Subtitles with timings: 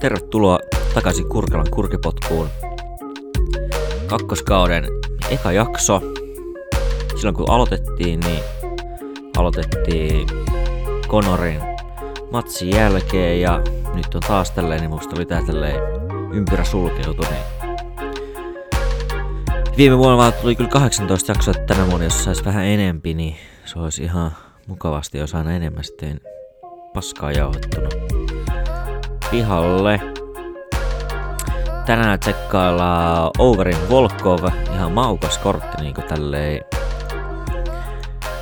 [0.00, 0.58] Tervetuloa
[0.94, 2.48] takaisin Kurkelan kurkipotkuun.
[4.06, 4.84] Kakkoskauden
[5.30, 6.00] eka jakso.
[7.16, 8.40] Silloin kun aloitettiin, niin
[9.36, 10.26] aloitettiin
[11.08, 11.60] Konorin
[12.30, 13.62] matsin jälkeen ja
[13.94, 15.80] nyt on taas tälleen, niin musta oli tää tälleen
[16.32, 17.58] ympyrä sulkeutu, niin
[19.76, 23.78] Viime vuonna tuli kyllä 18 jaksoa, että tänä vuonna jos saisi vähän enempi, niin se
[23.78, 24.30] olisi ihan
[24.66, 26.20] mukavasti, jos aina enemmän sitten
[26.94, 27.88] paskaa jauhettuna
[29.30, 30.00] pihalle.
[31.86, 36.64] Tänään tsekkaillaan Overin Volkov, ihan maukas kortti niinku tälleen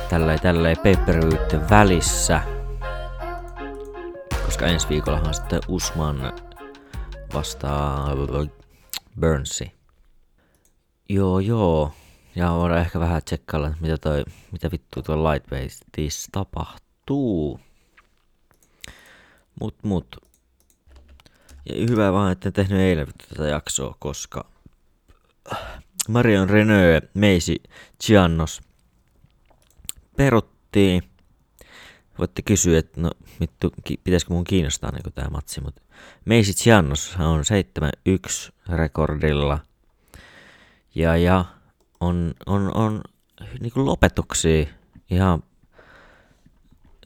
[0.09, 0.95] tälleen, tälleen pay
[1.69, 2.41] välissä.
[4.45, 6.33] Koska ensi viikollahan sitten Usman
[7.33, 8.09] vastaa
[9.19, 9.71] Burnsi.
[11.09, 11.91] Joo joo.
[12.35, 17.59] Ja voidaan ehkä vähän tsekkailla, mitä, toi, mitä vittu tuo Lightweightissa tapahtuu.
[19.59, 20.26] Mut mut.
[21.69, 24.45] Ja hyvä vaan, että en tehnyt eilen tätä jaksoa, koska
[26.07, 27.63] Marion Renault Meisi
[28.05, 28.61] Giannos
[30.17, 31.03] peruttiin.
[32.19, 33.73] Voitte kysyä, että no vittu,
[34.03, 35.81] pitäisikö mun kiinnostaa niin tämä matsi, mutta
[36.25, 37.43] Meisi Giannos on
[38.09, 39.59] 7-1 rekordilla.
[40.95, 41.45] Ja, ja
[41.99, 43.01] on, on, on
[43.59, 44.65] niin lopetuksia
[45.09, 45.43] ihan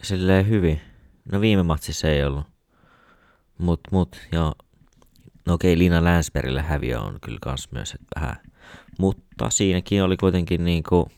[0.03, 0.81] silleen hyvin.
[1.31, 2.50] No viime matsissa ei ollut.
[3.61, 4.55] Mut, mut, ja
[5.45, 8.35] no okei, Liina Länsbergille häviö on kyllä kans myös että vähän.
[8.99, 11.11] Mutta siinäkin oli kuitenkin niinku,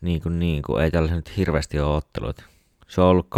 [0.00, 2.44] niinku, niinku, ei tällaisen nyt hirveästi ole ottelut.
[2.88, 3.28] Se on ollut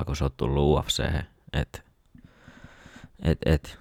[0.00, 1.04] 2-0, kun se on tullut UFC.
[1.52, 1.82] Et,
[3.22, 3.78] et, et,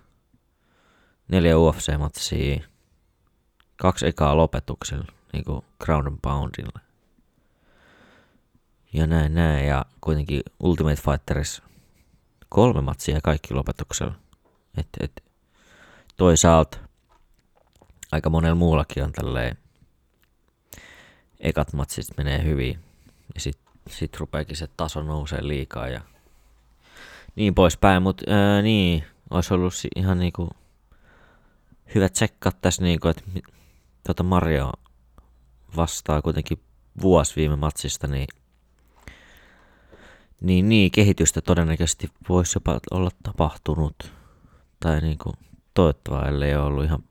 [1.27, 2.67] neljä UFC-matsia,
[3.75, 6.79] kaksi ekaa lopetuksella, niinku ground and poundilla.
[8.93, 11.68] Ja näin, näin, ja kuitenkin Ultimate Fighterissa
[12.50, 14.15] kolme matsia kaikki lopetuksella.
[14.77, 15.23] Et, et,
[16.17, 16.77] toisaalta
[18.11, 19.58] aika monella muullakin on tälleen
[21.39, 22.80] ekat matsit menee hyvin
[23.36, 23.59] ja sit,
[23.89, 26.02] sit rupeekin se taso nousee liikaa ja
[27.36, 28.26] niin poispäin, mutta
[28.61, 30.49] niin, olisi ollut ihan niinku
[31.95, 33.23] hyvä tsekkaa tässä niinku, että
[34.05, 34.71] tuota Mario
[35.76, 36.59] vastaa kuitenkin
[37.02, 38.27] vuosi viime matsista, niin
[40.42, 44.11] niin, niin, kehitystä todennäköisesti voisi jopa olla tapahtunut.
[44.80, 45.36] Tai niin kuin
[45.73, 47.04] toivottavaa, ellei ole ollut ihan...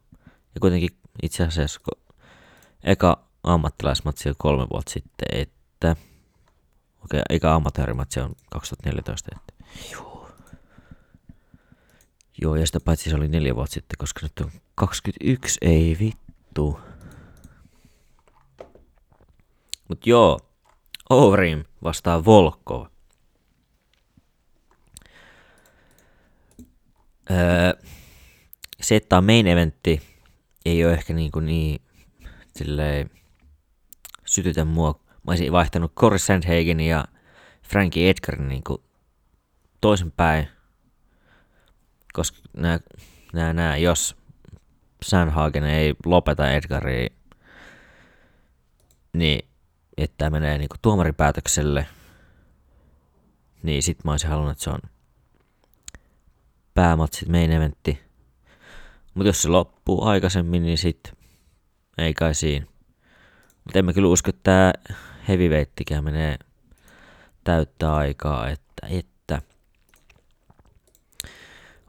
[0.55, 0.91] Ja kuitenkin
[1.23, 1.81] itse asiassa
[2.85, 5.97] eka ammattilaismatsi on kolme vuotta sitten, että...
[7.05, 9.65] Okei, okay, eka amatöörimatsi on 2014, että...
[9.93, 10.31] Joo.
[12.43, 16.81] Joo, ja sitä paitsi se oli neljä vuotta sitten, koska nyt on 21, ei vittu.
[19.89, 20.39] Mut joo,
[21.11, 22.87] Overeem vastaa Volkov.
[27.31, 27.73] Öö,
[28.81, 30.03] se, että on main eventti,
[30.65, 31.81] ei ole ehkä niin, kuin niin
[32.57, 33.11] silleen,
[34.25, 35.01] sytytä mua.
[35.09, 37.05] Mä olisin vaihtanut Corey Sandhagen ja
[37.63, 38.83] Frankie Edgarin niin kuin
[39.81, 40.49] toisinpäin,
[42.13, 42.81] koska nää,
[43.33, 44.17] nää, nää, jos
[45.03, 47.09] Sandhagen ei lopeta Edgaria,
[49.13, 49.49] niin
[49.97, 51.87] että tämä menee niin kuin tuomaripäätökselle,
[53.63, 54.81] niin sit mä olisin halunnut, että se on
[56.79, 58.01] päämatsit main eventti.
[59.15, 61.13] Mutta jos se loppuu aikaisemmin, niin sit
[61.99, 62.67] ei kai siinä.
[63.65, 64.73] Mutta en mä kyllä usko, että tää
[65.29, 66.39] heavyweighttikään menee
[67.45, 69.43] täyttää aikaa, että, että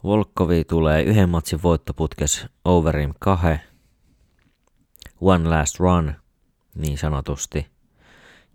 [0.04, 3.48] Volkovi tulee yhden matsin voittoputkes Overeem 2.
[5.22, 6.14] One last run,
[6.76, 7.68] niin sanotusti.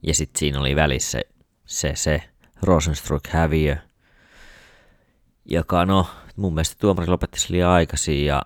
[0.02, 1.20] Ja sitten siinä oli välissä
[1.64, 2.22] se, se
[2.62, 3.76] Rosenstruck häviö,
[5.44, 6.06] joka no,
[6.36, 8.42] mun mielestä tuomari lopetti liian aikaisin ja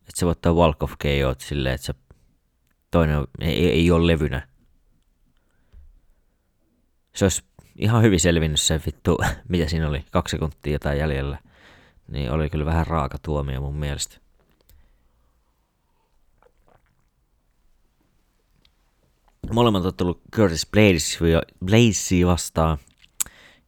[0.00, 1.94] että se voittaa walk of KO silleen, että se
[2.90, 4.48] toinen ei, ei ole levynä.
[7.14, 7.42] Se olisi
[7.76, 9.18] ihan hyvin selvinnyt se vittu,
[9.48, 11.38] mitä siinä oli, kaksi sekuntia tai jäljellä.
[12.08, 14.16] Niin oli kyllä vähän raaka tuomio mun mielestä.
[19.52, 20.68] Molemmat on tullut Curtis
[21.64, 22.78] Bladesi vastaan.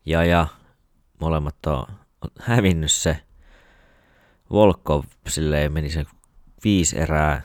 [0.07, 0.47] Ja, ja
[1.21, 1.87] molemmat on
[2.41, 3.26] hävinnyt se
[4.51, 6.05] Volkov silleen meni se
[6.65, 7.43] viisi erää,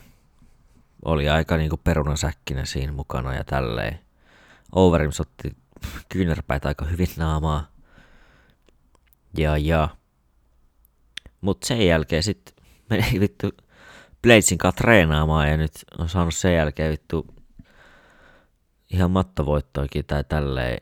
[1.05, 3.99] oli aika niinku perunasäkkinä siinä mukana ja tälleen.
[4.71, 5.55] Overeem otti
[6.09, 7.67] kyynärpäitä aika hyvin naamaa.
[9.37, 9.89] Ja ja.
[11.41, 12.55] Mut sen jälkeen sit
[12.89, 13.49] meni vittu
[14.21, 17.27] Bladesin kanssa treenaamaan ja nyt on saanut sen jälkeen vittu
[18.89, 20.81] ihan mattovoittoikin tai tälleen.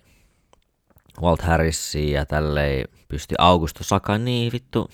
[1.21, 4.89] Walt Harrisia ja tälleen pysty Augusto Saka, niin vittu,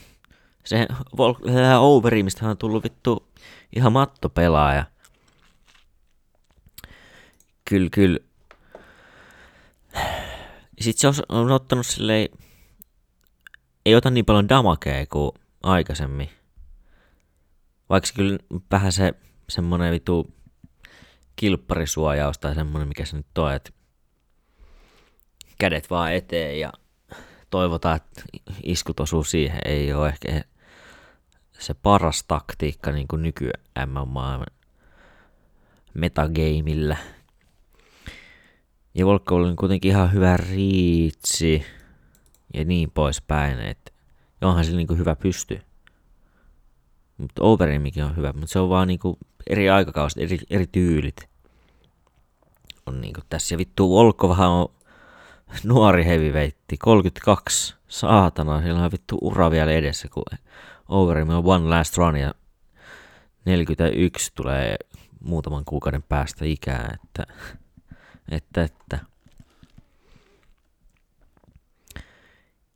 [0.66, 3.32] se Vol- Overi, mistä hän on tullut vittu
[3.76, 4.86] ihan mattopelaaja.
[7.70, 8.20] Kyllä, kyllä.
[10.82, 12.30] Sitten se on, on ottanut silleen,
[13.86, 15.32] ei ota niin paljon damakea kuin
[15.64, 16.30] aikaisemmin.
[17.90, 18.38] Vaikka kyllä
[18.72, 19.14] vähän se
[19.50, 20.34] semmonen vitu
[21.36, 23.72] kilpparisuojaus tai semmonen, mikä se nyt on, että
[25.60, 26.74] kädet vaan eteen ja
[27.50, 28.22] toivotaan, että
[28.64, 29.60] iskut osuu siihen.
[29.66, 30.42] Ei ole ehkä
[31.60, 33.50] se paras taktiikka niin kuin nyky
[33.88, 34.46] MMA
[35.94, 36.98] metagameillä.
[38.94, 41.66] Ja Volkko oli kuitenkin ihan hyvä riitsi
[42.54, 43.92] ja niin poispäin, että
[44.42, 45.62] onhan se niin hyvä pysty.
[47.18, 49.18] Mutta Overimikin on hyvä, mutta se on vaan niinku
[49.50, 51.30] eri aikakauset, eri, eri tyylit.
[52.86, 53.54] On niinku tässä.
[53.54, 54.68] Ja vittu Volkovahan on
[55.64, 60.24] nuori heavyweightti, 32, saatana, sillä on vittu ura vielä edessä, kun
[60.90, 62.34] Overeem on one last run ja
[63.46, 64.76] 41 tulee
[65.20, 67.24] muutaman kuukauden päästä ikää, että,
[68.32, 69.00] että, että.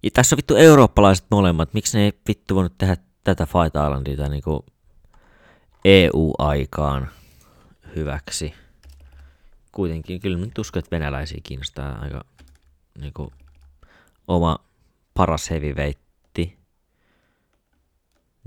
[0.04, 4.30] Ja tässä on vittu eurooppalaiset molemmat, miksi ne ei vittu voinut tehdä tätä Fight Islandia
[4.30, 4.66] niinku
[5.86, 7.10] EU-aikaan
[7.96, 8.54] hyväksi.
[9.72, 12.26] Kuitenkin kyllä nyt uskon, että venäläisiä kiinnostaa aika
[13.00, 13.34] niinku
[14.28, 14.60] oma
[15.14, 16.09] paras heavyweightti.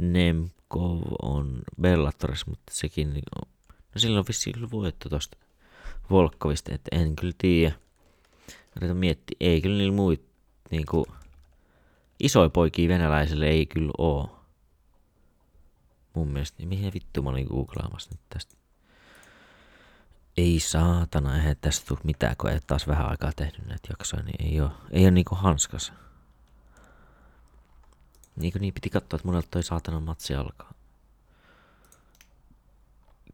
[0.02, 3.30] Nemkov on Bellatorissa, mutta sekin niinku,
[3.94, 5.36] no silloin vissiin voitto tosta
[6.10, 7.74] Volkovista, että en kyllä tiedä.
[8.76, 10.20] Yritän miettiä, ei kyllä niillä muut
[10.70, 11.06] niinku
[12.20, 14.38] isoja poikia venäläisille ei kyllä oo.
[16.14, 18.54] Mun mielestä, niin mihin vittu mä olin googlaamassa nyt tästä.
[20.36, 24.52] Ei saatana, eihän tästä tule mitään, kun ei taas vähän aikaa tehnyt näitä jaksoja, niin
[24.52, 25.92] ei oo, ei oo niinku hanskas.
[28.36, 30.74] Niin niin piti katsoa, että monelta toi saatana matsi alkaa.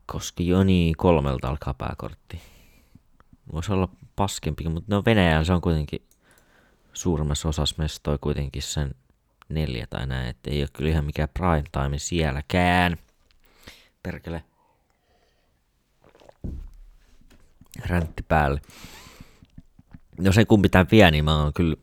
[0.07, 2.41] Koska jo niin kolmelta alkaa pääkortti.
[3.53, 6.09] Voisi olla paskempi, mutta no Venäjällä se on kuitenkin
[6.93, 8.95] suurimmassa osassa mestoi kuitenkin sen
[9.49, 12.97] neljä tai näin, että ei ole kyllä ihan mikään prime time sielläkään.
[14.03, 14.45] Perkele.
[17.87, 18.61] Räntti päälle.
[20.21, 21.77] No ei kumpi tämän vie, niin mä oon kyllä...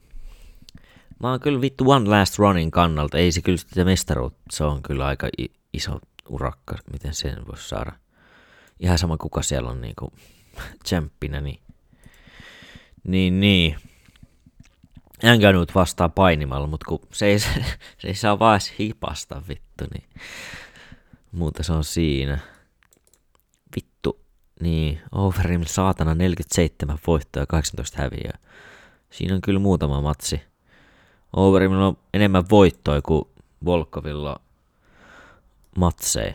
[1.19, 3.17] Mä oon kyllä vittu One Last Running kannalta.
[3.17, 4.41] Ei se kyllä sitä mestaruutta.
[4.51, 5.29] Se on kyllä aika
[5.73, 7.91] iso urakka, miten sen voisi saada.
[8.79, 10.13] Ihan sama kuka siellä on niinku
[10.83, 11.59] tsemppinä, niin...
[13.03, 13.75] Niin, niin.
[15.23, 17.49] Enganut vastaa painimalla, mutta kun se ei, se,
[17.99, 20.09] se ei saa vaan hipasta vittu, niin
[21.31, 22.39] muuta se on siinä.
[23.75, 24.21] Vittu,
[24.59, 28.37] niin Overeem saatana 47 voittoa ja 18 häviää.
[29.09, 30.41] Siinä on kyllä muutama matsi.
[31.33, 33.25] Overeemilla on enemmän voittoja kuin
[33.65, 34.41] Volkovilla
[35.77, 36.33] matseja.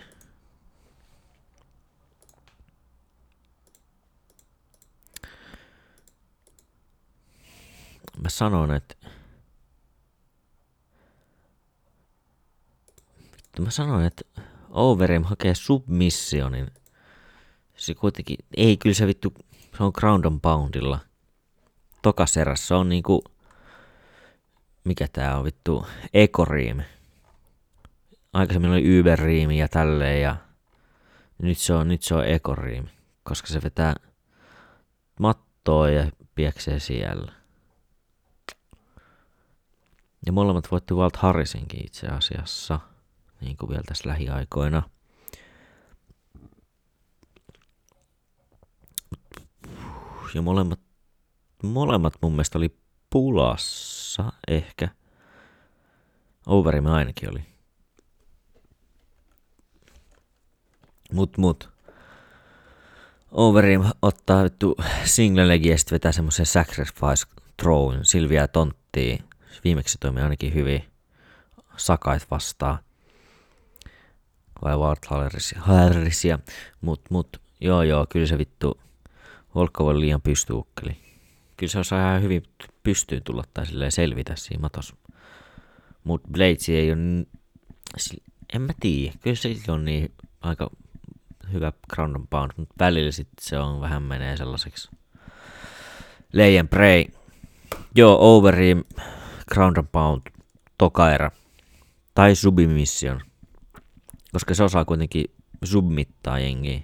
[8.22, 8.94] mä sanon, että
[13.36, 14.22] vittu mä sanon, että
[14.70, 16.70] Overeem hakee submissionin.
[17.76, 19.34] Se kuitenkin, ei kyllä se vittu,
[19.76, 20.98] se on ground and poundilla.
[22.02, 23.24] Tokaserässä on niinku,
[24.84, 26.82] mikä tää on vittu, ekoriimi.
[28.32, 30.36] Aikaisemmin oli Überriimi ja tälleen ja
[31.38, 32.88] nyt se on, nyt se on ekoriimi,
[33.22, 33.94] koska se vetää
[35.20, 37.32] mattoa ja pieksee siellä.
[40.26, 42.80] Ja molemmat voitti Walt Harrisinkin itse asiassa,
[43.40, 44.82] niin kuin vielä tässä lähiaikoina.
[50.34, 50.80] Ja molemmat,
[51.62, 52.76] molemmat mun mielestä oli
[53.10, 53.99] pulassa
[54.48, 54.88] ehkä.
[56.46, 57.42] Overim ainakin oli.
[61.12, 61.70] Mut mut.
[63.30, 67.26] Overim ottaa vittu single legia ja sitten vetää semmoisen sacrifice
[67.56, 69.24] thrown Silvia Tonttiin
[69.64, 70.84] viimeksi toimi ainakin hyvin
[71.76, 72.78] sakait vastaan.
[74.62, 74.98] Vai Ward
[75.58, 76.38] Harrisia.
[76.80, 78.80] Mut, mut, joo joo, kyllä se vittu
[79.54, 81.09] Volkov liian pystyukkeli.
[81.60, 82.42] Kyllä se osaa ihan hyvin
[82.82, 84.96] pystyyn tulla tai selvitä siinä matossa.
[86.04, 87.26] Mut Blades ei ole,
[88.54, 90.70] en mä tiedä, kyllä se on niin aika
[91.52, 94.90] hyvä ground and pound, mutta välillä sit se on vähän menee sellaiseksi
[96.32, 97.04] lay and pray.
[97.94, 98.84] Joo, Overeem
[99.52, 100.22] ground and pound
[100.78, 101.30] tokaera
[102.14, 103.20] tai submission,
[104.32, 105.24] koska se osaa kuitenkin
[105.64, 106.80] submittaa jengiä.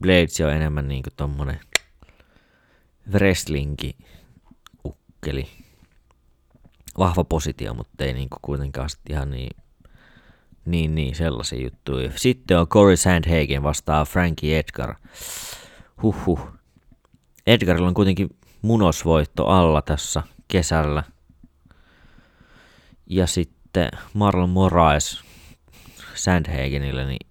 [0.00, 1.60] Blades on enemmän niinku tommonen
[3.10, 3.96] wrestlingi
[4.84, 5.48] ukkeli.
[6.98, 9.56] vahva positio, mutta ei niinku kuitenkaan ihan niin,
[10.64, 12.10] niin, niin sellaisia juttuja.
[12.16, 14.94] Sitten on Corey Sandhagen vastaa Frankie Edgar.
[16.02, 16.40] Huhhuh.
[17.46, 21.02] Edgarilla on kuitenkin munosvoitto alla tässä kesällä.
[23.06, 25.20] Ja sitten Marlon Moraes
[26.14, 27.30] Sandhagenille, niin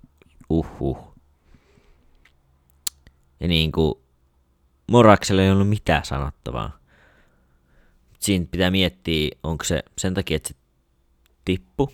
[0.50, 1.16] uhuh.
[3.40, 4.01] Ja niin kuin
[4.92, 6.78] Morakselle ei ollut mitään sanottavaa.
[8.20, 10.56] Siinä pitää miettiä, onko se sen takia, että se
[11.46, 11.94] tippu,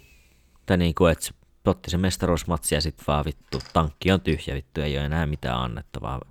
[0.66, 1.34] tai niin kuin, että se
[1.66, 5.60] otti se mestaruusmatsi ja sitten vaan vittu, tankki on tyhjä vittu, ei ole enää mitään
[5.60, 6.22] annettavaa.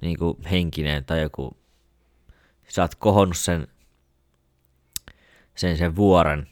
[0.00, 1.56] Niin kuin henkinen tai joku,
[2.68, 3.68] sä oot kohonnut sen,
[5.54, 6.48] sen, sen vuoren,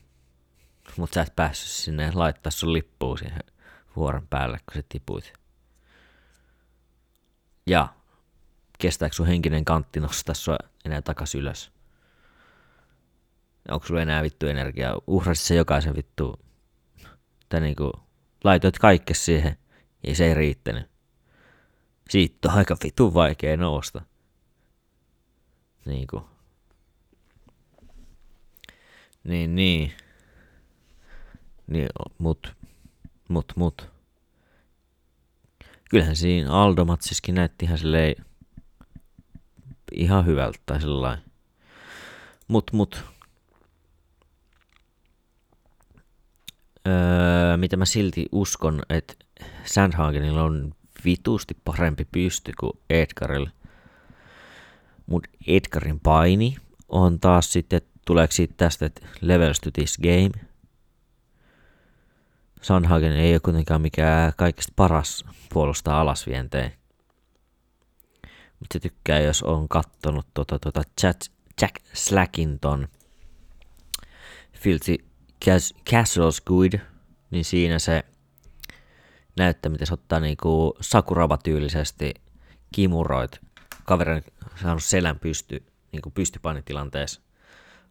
[0.96, 3.40] mutta sä et päässyt sinne laittaa sun lippuun siihen
[3.96, 5.32] vuoren päälle, kun sä tipuit.
[7.66, 7.88] Ja
[8.85, 11.73] kestääkö sun henkinen kantti nostaa sua enää takas ylös?
[13.69, 15.00] Onko sulla enää vittu energiaa?
[15.07, 16.41] Uhrasit se jokaisen vittu,
[17.49, 17.93] tai niinku
[18.45, 19.57] laitoit kaikke siihen,
[20.07, 20.91] ja se ei riittänyt.
[22.11, 24.03] Siitä on aika vittu vaikea nousta.
[25.87, 26.29] Niinku.
[29.25, 29.93] Niin, niin.
[31.67, 31.88] Niin,
[32.19, 32.57] mut,
[33.29, 33.91] mut, mut.
[35.91, 38.25] Kyllähän siinä Aldo-matsiskin näytti ihan silleen
[39.97, 41.25] ihan hyvältä tai sellainen.
[42.49, 43.05] Mut, mut.
[46.89, 49.15] Öö, mitä mä silti uskon, että
[49.65, 50.75] Sandhagenilla on
[51.05, 53.51] vitusti parempi pysty kuin Edgarilla.
[55.07, 56.57] Mut Edgarin paini
[56.89, 60.47] on taas sitten, tuleeko siitä tästä, että levels to this game.
[62.63, 66.73] Sandhagen ei ole kuitenkaan mikään kaikista paras puolustaa alasvienteen.
[68.73, 71.21] Se tykkää, jos on kattonut tota, tota Jack,
[71.61, 72.88] Jack Slackinton
[74.52, 74.97] Filthy
[75.44, 76.80] Cas- Castle Squid,
[77.30, 78.04] niin siinä se
[79.37, 82.14] näyttää, miten se ottaa niinku Sakuraba-tyylisesti
[82.73, 83.40] kimuroit.
[83.85, 84.23] Kaveri on
[84.62, 87.21] saanut selän pysty, niinku pystypainitilanteessa.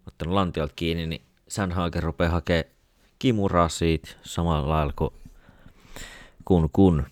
[0.07, 2.73] Ottanut lantiolta kiinni, niin Sandhagen rupeaa hakemaan
[3.19, 5.11] kimuraa siitä samalla lailla kuin
[6.45, 7.05] kun, kun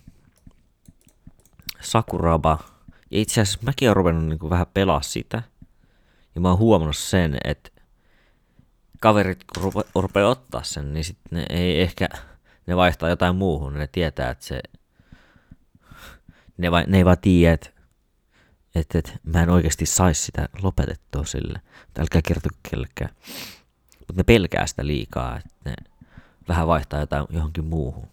[1.80, 2.71] Sakuraba.
[3.12, 5.42] Ja itse asiassa mäkin olen ruvennut niin vähän pelaa sitä.
[6.34, 7.70] Ja mä oon huomannut sen, että
[9.00, 12.08] kaverit kun rupe, rupeaa ottaa sen, niin sitten ne ei ehkä,
[12.66, 13.74] ne vaihtaa jotain muuhun.
[13.74, 14.62] Ne tietää, että se,
[16.58, 17.70] ne, vai, ne ei vaan tiedä, että
[18.74, 21.60] että, että mä en oikeasti saisi sitä lopetettua sille.
[21.98, 23.14] Älkää kertoa kellekään.
[23.98, 25.74] Mutta ne pelkää sitä liikaa, että ne
[26.48, 28.08] vähän vaihtaa jotain johonkin muuhun.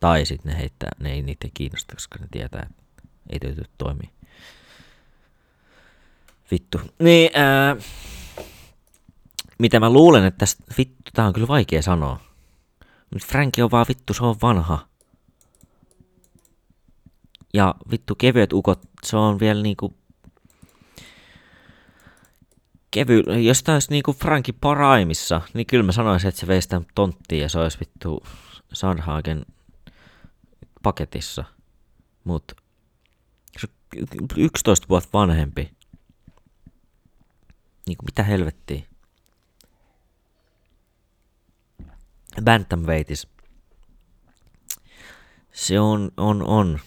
[0.00, 2.81] Tai sitten ne heittää, ne ei niitä kiinnosta, koska ne tietää, että
[3.32, 4.10] ei täytyy toimia.
[6.50, 6.80] Vittu.
[6.98, 7.76] Niin, ää,
[9.58, 12.20] mitä mä luulen, että tästä, vittu, tää on kyllä vaikea sanoa.
[13.12, 14.86] Mutta Franki on vaan vittu, se on vanha.
[17.54, 19.94] Ja vittu kevyet ukot, se on vielä niinku
[22.90, 26.86] kevy, jos tämä olisi niinku Franki paraimissa, niin kyllä mä sanoisin, että se veisi tämän
[26.94, 28.22] tonttiin ja se olisi vittu
[28.72, 29.46] Sandhagen
[30.82, 31.44] paketissa.
[32.24, 32.61] Mut
[34.36, 35.70] 11 vuotta vanhempi.
[37.86, 38.82] Niinku mitä helvettiä.
[42.44, 43.28] Bantamweightis.
[45.52, 46.80] Se on, on, on.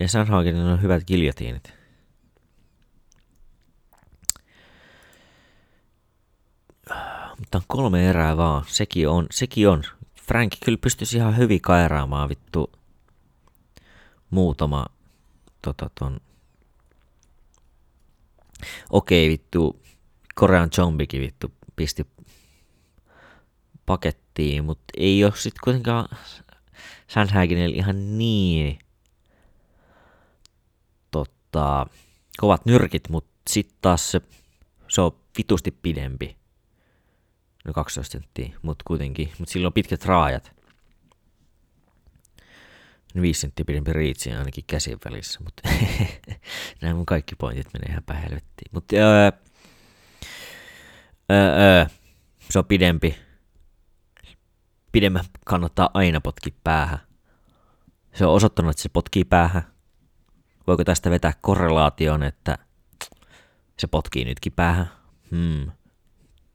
[0.00, 1.72] Ja Sandhagenin on hyvät giljotiinit.
[7.38, 8.64] Mutta on kolme erää vaan.
[8.66, 9.82] Sekin on, sekin on.
[10.22, 12.72] Frank kyllä pystyisi ihan hyvin kairaamaan vittu
[14.32, 14.86] muutama
[15.62, 16.20] tota ton.
[18.90, 19.82] Okei vittu,
[20.34, 22.06] Korean zombikin vittu pisti
[23.86, 26.08] pakettiin, mutta ei ole sit kuitenkaan
[27.08, 28.78] Sandhagenilla ihan niin
[31.10, 31.86] tota,
[32.40, 34.20] kovat nyrkit, mutta sitten taas se,
[34.88, 36.36] se on vitusti pidempi.
[37.64, 39.32] No 12 senttiä, mutta kuitenkin.
[39.38, 40.61] Mutta sillä on pitkät raajat.
[43.20, 45.68] 5 senttiä pidempi riitsi ainakin käsin välissä, mutta
[46.82, 48.70] nämä mun kaikki pointit menee ihan päin helvettiin.
[48.72, 49.30] Mutta öö,
[51.30, 51.86] öö, öö,
[52.50, 53.18] se on pidempi.
[54.92, 56.98] Pidemmän kannattaa aina potki päähän.
[58.14, 59.62] Se on osoittanut, että se potkii päähän.
[60.66, 62.58] Voiko tästä vetää korrelaation, että
[63.78, 64.90] se potkii nytkin päähän?
[65.30, 65.72] Hmm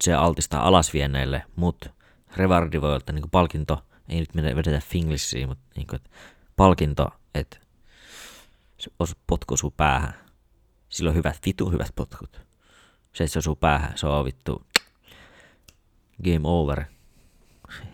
[0.03, 1.89] se altistaa alasvienneille, mutta
[2.35, 6.09] revardi voi olla niin palkinto, ei nyt vedetä finglissiin, mutta niin kuin, että
[6.57, 7.57] palkinto, että
[8.79, 8.91] se
[9.27, 10.13] potkuu sun päähän.
[10.89, 12.41] Sillä on hyvät, vitu hyvät potkut.
[13.13, 14.65] Se, se osuu päähän, se on vittu
[16.23, 16.85] game over.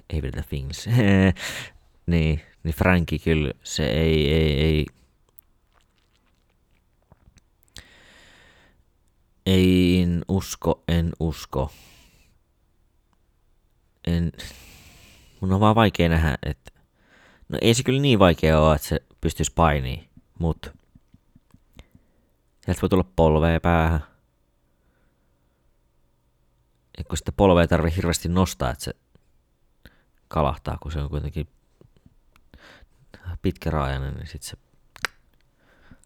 [0.10, 0.86] Ei pidetä things.
[2.06, 4.86] niin, niin Franki kyllä, se ei, ei, ei,
[9.46, 11.72] ei usko, en usko.
[14.08, 14.32] En,
[15.40, 16.73] mun on vaan vaikea nähdä, että
[17.54, 20.72] no ei se kyllä niin vaikea ole, että se pystyisi painiin, mutta
[22.62, 24.04] sieltä voi tulla polvea päähän.
[26.98, 28.94] Ja kun sitä polvea tarvii hirveästi nostaa, että se
[30.28, 31.48] kalahtaa, kun se on kuitenkin
[33.42, 34.58] pitkäraajainen, niin sitten se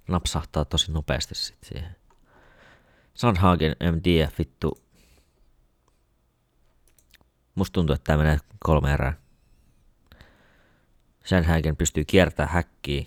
[0.07, 1.95] napsahtaa tosi nopeasti sit siihen.
[3.13, 4.81] Sandhagen MDF vittu.
[7.55, 9.26] Musta tuntuu, että tämä menee kolme erää.
[11.27, 13.05] Sandhagen pystyy kiertämään häkkiä.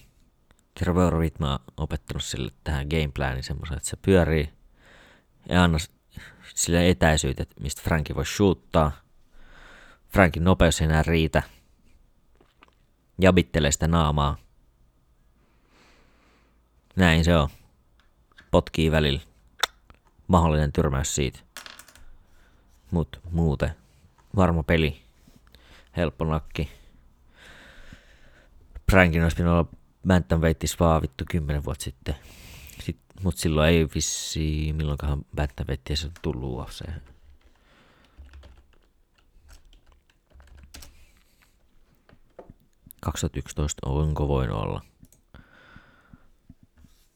[0.74, 4.52] Trevor mä oon opettanut sille tähän gameplaniin semmoisen, että se pyörii
[5.48, 5.78] ja anna
[6.54, 8.92] sille etäisyyttä, mistä Franki voi shoottaa.
[10.08, 11.42] Frankin nopeus ei enää riitä.
[13.18, 14.36] Jabittelee sitä naamaa.
[16.96, 17.48] Näin se on.
[18.50, 19.20] Potkii välillä.
[20.26, 21.38] Mahdollinen tyrmäys siitä.
[22.90, 23.76] Mut muuten.
[24.36, 25.02] Varma peli.
[25.96, 26.79] Helppo nakki.
[28.90, 29.70] Frankin olisi pitänyt olla
[30.06, 32.14] Bantamweightis vaan vittu kymmenen vuotta sitten.
[32.82, 36.80] Sit, mut silloin ei vissi, milloinkahan Bantamweightia on tullut UFC.
[43.00, 44.82] 2011, onko voin olla?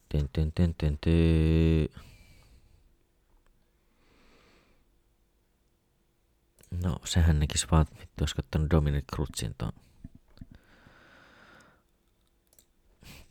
[0.09, 1.89] Tyn, tyn, tyn, tyn, tyn.
[6.83, 9.71] No, sehän näkisi vaan, vittu, olisi kattonut Dominic Cruzin ton.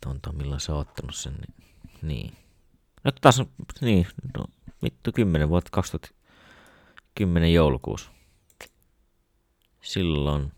[0.05, 1.53] Ton, ton, milloin se on ottanut sen, niin.
[2.01, 2.37] niin.
[3.03, 3.41] No taas,
[3.81, 4.07] niin,
[4.37, 4.45] no,
[4.83, 8.11] vittu, 10 vuotta, 2010 joulukuussa.
[9.81, 10.51] Silloin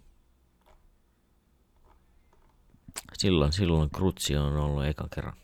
[3.17, 5.37] Silloin, silloin Krutsi on ollut eka kerran.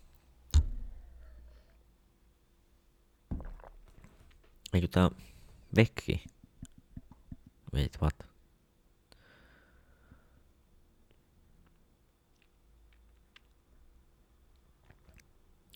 [4.73, 5.09] Eikö tää
[5.75, 6.23] Vekki?
[7.73, 8.32] Wait, what?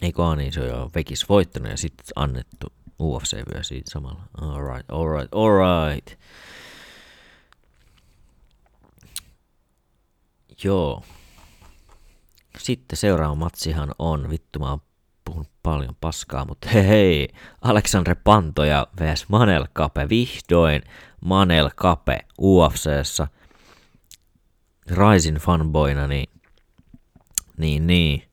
[0.01, 2.67] Eikö niin, se on jo Vekis voittanut ja sitten annettu
[3.01, 4.21] UFC-vyö siitä samalla.
[4.41, 6.19] Alright, alright, alright.
[10.63, 11.03] Joo.
[12.57, 14.81] Sitten seuraava matsihan on, vittu mä oon
[15.25, 17.29] puhunut paljon paskaa, mutta hei hei,
[17.61, 20.81] Aleksandre Pantoja vs Manel Kape, vihdoin
[21.25, 23.27] Manel Kape UFCssä.
[24.89, 26.29] Raisin fanboina, niin,
[27.57, 28.26] niin, niin.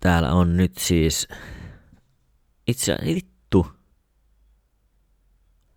[0.00, 1.28] Täällä on nyt siis,
[2.66, 3.66] itse vittu,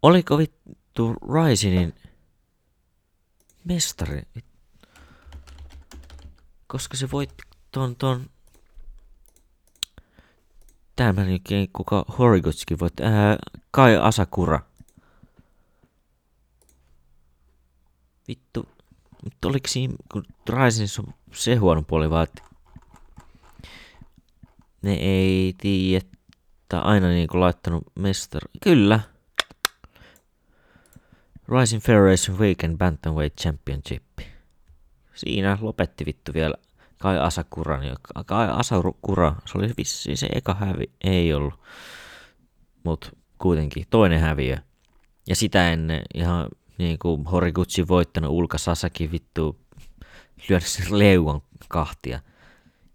[0.01, 1.93] oliko vittu Risinin
[3.63, 4.21] mestari,
[6.67, 8.29] koska se voitti ton, ton.
[10.95, 13.38] Tämän jälkeen, kuka Horigutski voitti, ää,
[13.71, 14.59] Kai Asakura.
[18.27, 18.69] Vittu,
[19.23, 22.52] mutta oliko siinä, kun Risinissa on se huono puoli vaan, että
[24.84, 26.06] ne ei tiedä,
[26.74, 28.50] aina niinku laittanut mestari.
[28.63, 29.00] Kyllä.
[31.60, 34.04] Rising Federation Weekend Bantamweight Championship.
[35.15, 36.56] Siinä lopetti vittu vielä
[36.98, 37.80] Kai Asakura.
[37.80, 41.60] Niin Kai Asakura, se oli vissiin se eka hävi, ei ollut.
[42.84, 44.58] Mut kuitenkin toinen häviö.
[45.28, 49.60] Ja sitä ennen ihan niin kuin Horiguchi voittanut Ulka Sasaki vittu
[50.50, 52.19] lyödä sen leuan kahtia.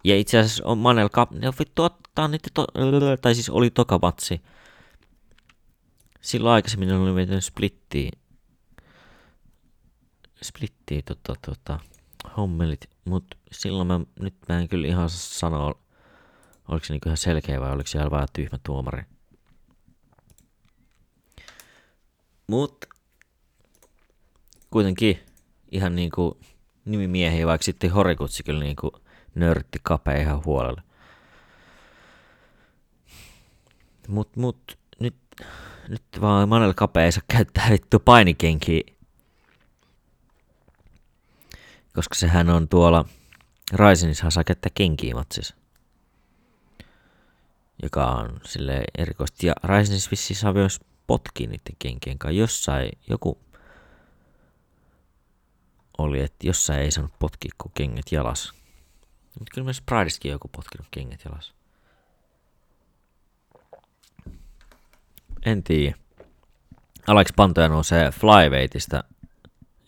[0.05, 2.67] Ja itse asiassa on Manel Kap, ne vittu ottaa niitä, to,
[3.23, 4.41] tai siis oli toka matsi.
[6.21, 8.13] Silloin aikaisemmin oli vetänyt splittiin.
[10.43, 11.81] Splittiin tota, tota,
[12.37, 15.75] hommelit, mutta silloin mä, nyt mä en kyllä ihan sanoa,
[16.69, 19.03] oliko se niinku ihan selkeä vai oliko siellä vaan tyhmä tuomari.
[22.47, 22.85] Mut
[24.71, 25.19] kuitenkin
[25.71, 26.41] ihan niinku
[26.85, 28.93] nimimiehiä, vaikka sitten Horikutsi kyllä niinku
[29.39, 30.83] nörtti kapea ihan huolella.
[34.09, 35.17] Mut, mut nyt,
[35.89, 38.81] nyt vaan Manel Kapea ei saa käyttää vittu painikenkiä
[41.99, 43.05] koska sehän on tuolla
[43.73, 45.55] Raisenissa saa käyttää kenkiä matsissa.
[47.83, 49.47] Joka on sille erikoista.
[49.47, 52.39] Ja Raisenissa vissi saa myös potkia niiden kenkien kanssa.
[52.39, 53.39] Jossain joku
[55.99, 58.53] oli, että jossain ei saanut potkia kuin kengät jalas.
[59.39, 61.55] Mutta kyllä myös Prideskin joku potkinut kengät jalas.
[65.47, 65.97] En tiedä.
[67.07, 69.05] Alex Pantoja nousee flyweightista.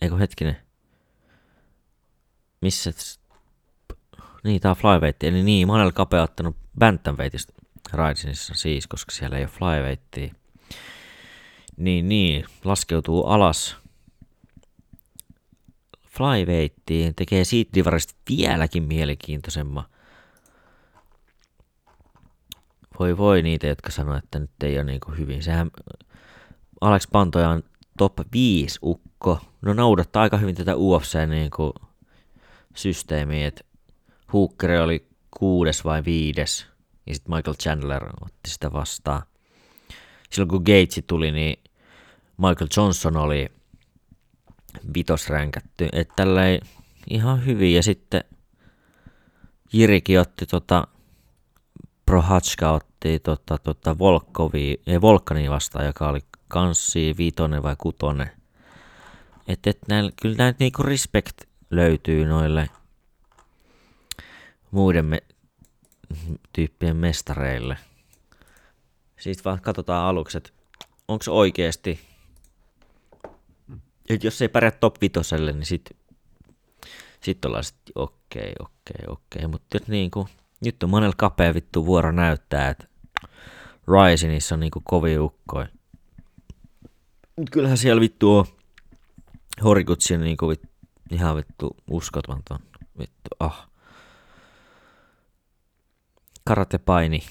[0.01, 0.57] Eikö hetkinen?
[2.61, 2.91] Missä?
[4.43, 5.23] Niin, tää on flyweight.
[5.23, 7.53] Eli niin, Manel Kapea ottanut bantamweightista
[7.93, 10.33] Risinissa siis, koska siellä ei ole flyweightia.
[11.77, 13.77] Niin, niin, laskeutuu alas
[16.21, 19.83] flyweightiin, tekee siitä divarista vieläkin mielenkiintoisemman.
[22.99, 25.43] Voi voi niitä, jotka sanoo, että nyt ei ole niin hyvin.
[25.43, 25.71] Sehän
[26.81, 27.63] Alex Pantoja on
[27.97, 29.39] top 5 ukko.
[29.61, 31.51] No noudattaa aika hyvin tätä UFC niin
[32.75, 33.63] systeemiä, että
[34.33, 35.07] Hooker oli
[35.39, 36.67] kuudes vai viides,
[37.07, 39.21] ja sitten Michael Chandler otti sitä vastaan.
[40.29, 41.63] Silloin kun Gates tuli, niin
[42.37, 43.49] Michael Johnson oli
[44.95, 46.61] vitosränkätty, että tällä ei
[47.09, 48.23] ihan hyvin, ja sitten
[49.73, 50.87] Jirikin otti tota,
[52.05, 58.31] Prohatska otti tota, tota Volkovi, ei Volkani vastaan, joka oli kanssi viitonen vai kutonen.
[59.47, 59.79] Että et
[60.21, 62.69] kyllä näitä niinku respect löytyy noille
[64.71, 65.23] muiden me,
[66.53, 67.77] tyyppien mestareille.
[69.19, 70.49] Sitten vaan katsotaan aluksi, että
[71.07, 71.99] onko oikeasti,
[74.15, 75.97] että jos ei pärjää top vitoselle, niin sitten
[77.21, 79.47] sit ollaan sitten okei, okei, okei.
[79.47, 80.27] Mutta niinku,
[80.61, 82.87] nyt on monella kapea vittu vuoro näyttää, että
[83.87, 85.65] Risinissa on niinku kovin ukkoi.
[87.35, 88.45] Mut kyllähän siellä vittu on
[89.63, 90.67] Horikutsi niinku vittu,
[91.11, 92.59] ihan vittu uskomaton.
[92.99, 93.69] Vittu, ah.
[96.43, 97.23] Karatepaini.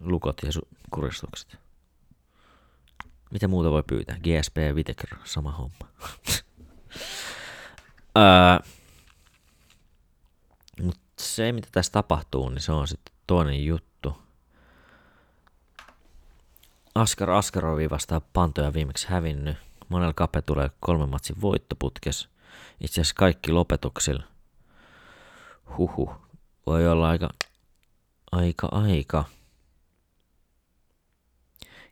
[0.00, 1.67] Lukot ja su- kuristukset.
[3.30, 4.16] Mitä muuta voi pyytää?
[4.16, 5.88] GSP ja Viteker, sama homma.
[8.18, 8.58] öö,
[10.82, 13.88] Mutta se, mitä tässä tapahtuu, niin se on sitten toinen juttu.
[16.94, 19.56] Askar Askarovi vastaa Pantoja viimeksi hävinnyt.
[19.88, 22.28] Monella Kape tulee kolmen matsin voittoputkes.
[22.80, 24.22] Itse asiassa kaikki lopetuksilla.
[25.78, 26.10] Huhu.
[26.66, 27.28] Voi olla aika,
[28.32, 29.24] aika, aika.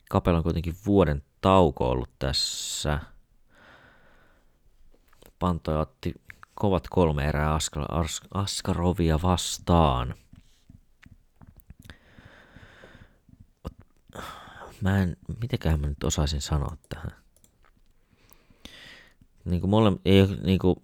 [0.09, 2.99] Kapella on kuitenkin vuoden tauko ollut tässä.
[5.39, 6.13] Pantoja otti
[6.55, 7.85] kovat kolme erää Askar,
[8.33, 10.15] Askarovia vastaan.
[14.81, 17.11] Mä en, mitenköhän mä nyt osaisin sanoa tähän.
[19.45, 20.75] Niin kuin mole, ei niin kuin,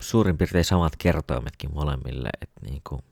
[0.00, 3.02] suurin piirtein samat kertoimetkin molemmille, että niin kuin,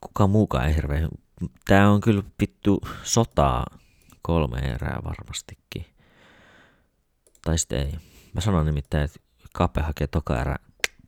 [0.00, 1.08] kuka muukaan ei hirveän
[1.64, 3.66] Tää on kyllä vittu sotaa
[4.22, 5.86] kolme erää varmastikin.
[7.44, 7.92] Tai sitten ei.
[8.34, 9.20] Mä sanon nimittäin, että
[9.52, 10.56] Kape hakee toka erä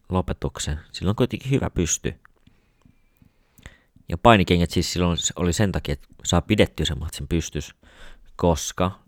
[0.08, 0.80] lopetuksen.
[0.92, 2.14] Silloin on kuitenkin hyvä pysty.
[4.08, 7.74] Ja painikengät siis silloin oli sen takia, että saa pidettyä sen matsin pystys,
[8.36, 9.00] koska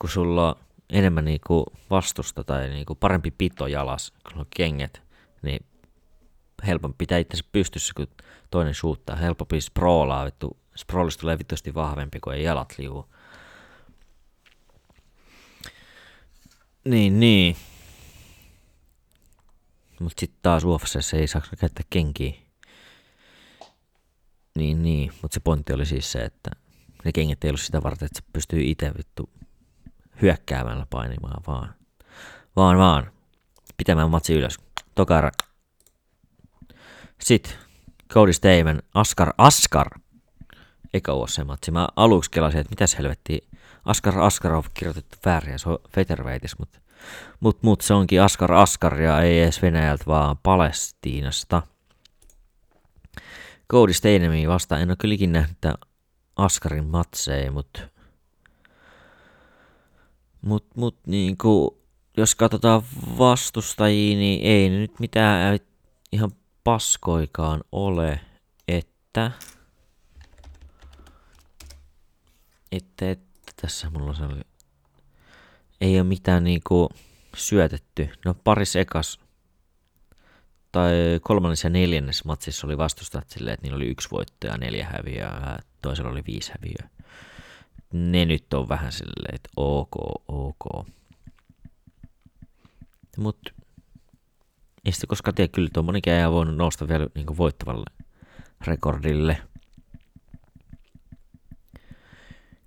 [0.00, 5.02] kun sulla on enemmän niinku vastusta tai niinku parempi pito jalas, kun on kengät,
[5.42, 5.66] niin
[6.66, 8.06] helpompi pitää itse pystyssä, kun
[8.50, 9.16] toinen suuttaa.
[9.16, 10.56] Helpompi sproolaa, vittu.
[10.76, 13.08] Sproolista tulee vittusti vahvempi, kun ei jalat liu.
[16.84, 17.56] Niin, niin.
[20.00, 22.32] Mut sit taas UFCssä ei saa käyttää kenkiä.
[24.54, 25.12] Niin, niin.
[25.22, 26.50] Mut se pointti oli siis se, että
[27.04, 29.30] ne kengät ei ollut sitä varten, että se pystyy itse vittu
[30.22, 31.74] hyökkäämällä painimaan, vaan,
[32.56, 33.12] vaan, vaan
[33.76, 34.58] pitämään matsi ylös.
[34.94, 35.30] Tokara
[37.24, 37.52] sitten
[38.08, 39.90] Cody Stamen, Askar Askar.
[41.28, 41.70] Se matsi.
[41.70, 43.38] Mä aluksi kelasin, että mitäs helvettiä.
[43.84, 46.78] Askar Askarov kirjoitettu väärin, se on Featherweightis, mutta
[47.40, 51.62] mut, mut, se onkin Askar Askar ja ei edes Venäjältä, vaan Palestiinasta.
[53.70, 55.58] Cody Steinemi vastaan, en ole kylläkin nähnyt
[56.36, 57.80] Askarin matseja, mutta
[60.42, 61.78] mut, mut niinku,
[62.16, 62.82] jos katsotaan
[63.18, 65.58] vastustajia, niin ei nyt mitään
[66.12, 66.32] ihan
[66.64, 68.20] paskoikaan ole,
[68.68, 69.30] että,
[72.72, 74.40] että, että tässä mulla se oli,
[75.80, 76.88] ei ole mitään niinku
[77.36, 78.08] syötetty.
[78.24, 79.20] No paris ekas
[80.72, 84.86] tai kolmannes ja neljännes matsissa oli vastustajat silleen, että niillä oli yksi voitto ja neljä
[84.86, 86.90] häviöä, toisella oli viisi häviöä.
[87.92, 89.96] Ne nyt on vähän silleen, että ok,
[90.28, 90.86] ok.
[93.16, 93.52] Mutta
[94.84, 98.06] ei sitten koskaan tiedä, kyllä tuo monikin ei voinut nousta vielä niin voittavalle
[98.66, 99.42] rekordille.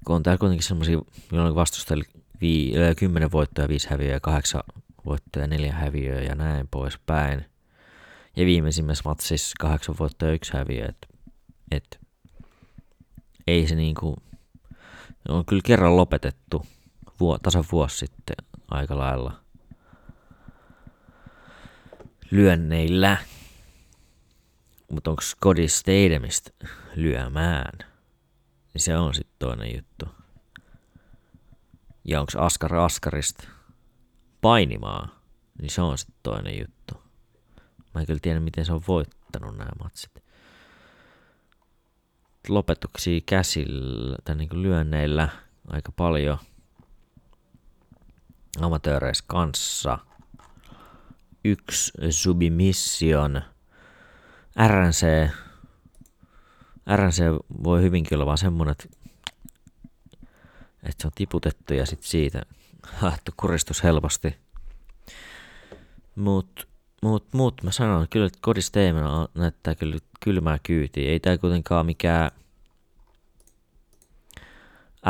[0.06, 1.00] Kun on täällä kuitenkin semmoisia,
[1.32, 2.06] milloin vastustajilla
[2.42, 4.62] vii, 10 voittoja, 5 häviöä, 8
[5.06, 7.46] voittoja, 4 häviöä ja näin poispäin.
[8.36, 10.86] Ja viimeisimmässä matsissa 8 voittoja, 1 häviö.
[10.86, 11.08] Et
[11.72, 12.00] Et
[13.48, 14.16] ei se niinku,
[15.30, 16.66] on kyllä kerran lopetettu
[17.20, 18.36] vuo, tasan vuosi sitten
[18.72, 19.45] aika lailla
[22.32, 23.18] lyönneillä.
[24.92, 26.52] Mutta onko Scotty Stadiumista
[26.96, 27.80] lyömään?
[28.74, 30.06] Niin se on sitten toinen juttu.
[32.04, 33.48] Ja onko Askar Askarista
[34.42, 35.12] painimaan?
[35.62, 37.02] Niin se on sitten toinen juttu.
[37.94, 40.24] Mä en kyllä tiedä, miten se on voittanut nämä matsit.
[42.48, 45.30] Lopetuksia käsillä tai niin lyönneillä
[45.68, 46.38] aika paljon
[48.62, 49.98] amatööreissä kanssa.
[51.46, 53.42] Yksi submission.
[54.68, 55.30] RNC,
[56.96, 57.24] RNC
[57.64, 58.98] voi hyvinkin olla vaan semmonen, että,
[60.98, 62.42] se on tiputettu ja sitten siitä
[62.84, 64.36] haettu kuristus helposti.
[66.16, 66.68] Mut,
[67.02, 68.72] mut, mut mä sanon kyllä, että Kodis
[69.36, 71.10] näyttää kyllä kylmää kyytiä.
[71.10, 72.32] Ei tää kuitenkaan mikään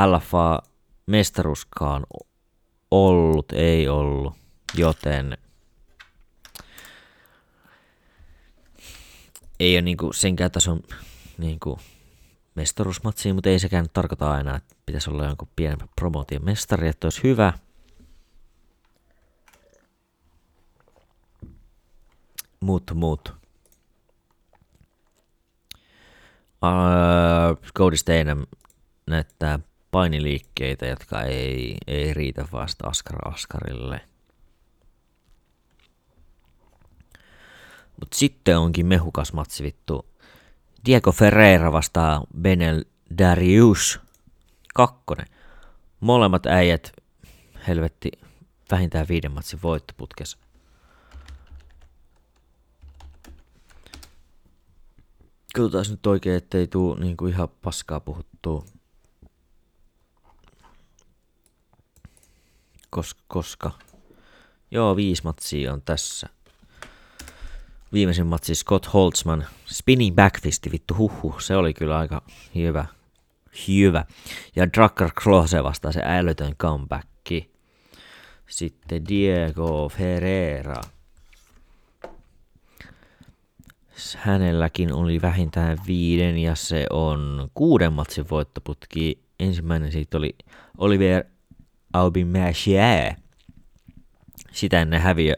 [0.06, 0.62] LFA
[1.06, 2.04] mestaruuskaan
[2.92, 4.34] ollut, ei ollut,
[4.78, 5.38] joten
[9.60, 10.84] ei ole niinku senkään tason
[11.38, 11.80] niinku
[12.56, 17.24] mestaruusmatsiin, mutta ei sekään tarkoita aina, että pitäisi olla jonkun pienemmän promootion mestari, että olisi
[17.24, 17.54] hyvä.
[22.60, 23.34] Mut, mut.
[26.64, 28.44] Uh, Cody Steinem
[29.08, 29.60] näyttää
[29.92, 34.02] painiliikkeitä, jotka ei, ei riitä vasta Askar Askarille.
[38.00, 40.06] Mut sitten onkin mehukas matsi vittu.
[40.86, 42.84] Diego Ferreira vastaa Benel
[43.18, 44.00] Darius.
[44.74, 45.28] Kakkonen.
[46.00, 46.92] Molemmat äijät
[47.68, 48.12] helvetti
[48.72, 50.38] vähintään viiden matsin voittoputkessa.
[55.56, 58.66] Katsotaan nyt oikein, ettei tuu niinku ihan paskaa puhuttua.
[62.90, 63.72] Kos, koska.
[64.72, 66.30] Joo, viisi matsia on tässä.
[67.94, 69.46] Viimeisin matsi Scott Holtzman.
[69.66, 71.40] Spinning backfisti, vittu huhu.
[71.40, 72.22] Se oli kyllä aika
[72.56, 72.86] hyvä.
[73.68, 74.06] Hyvä.
[74.56, 77.08] Ja Drucker Klose vastaa se älytön comeback.
[78.48, 80.82] Sitten Diego Ferreira.
[84.18, 89.20] Hänelläkin oli vähintään viiden ja se on kuuden matsin voittoputki.
[89.40, 90.36] Ensimmäinen siitä oli
[90.78, 91.24] Olivier
[91.94, 93.16] Aubin-Mercier.
[94.52, 95.34] Sitä ennen häviö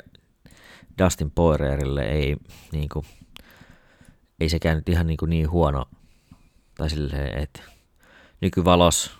[1.04, 2.38] Dustin Poirierille ei,
[2.72, 3.06] niin kuin,
[4.40, 5.86] ei se käynyt ihan niin, kuin niin huono.
[6.76, 7.62] Tai silleen, että
[8.42, 9.12] nykyvalos,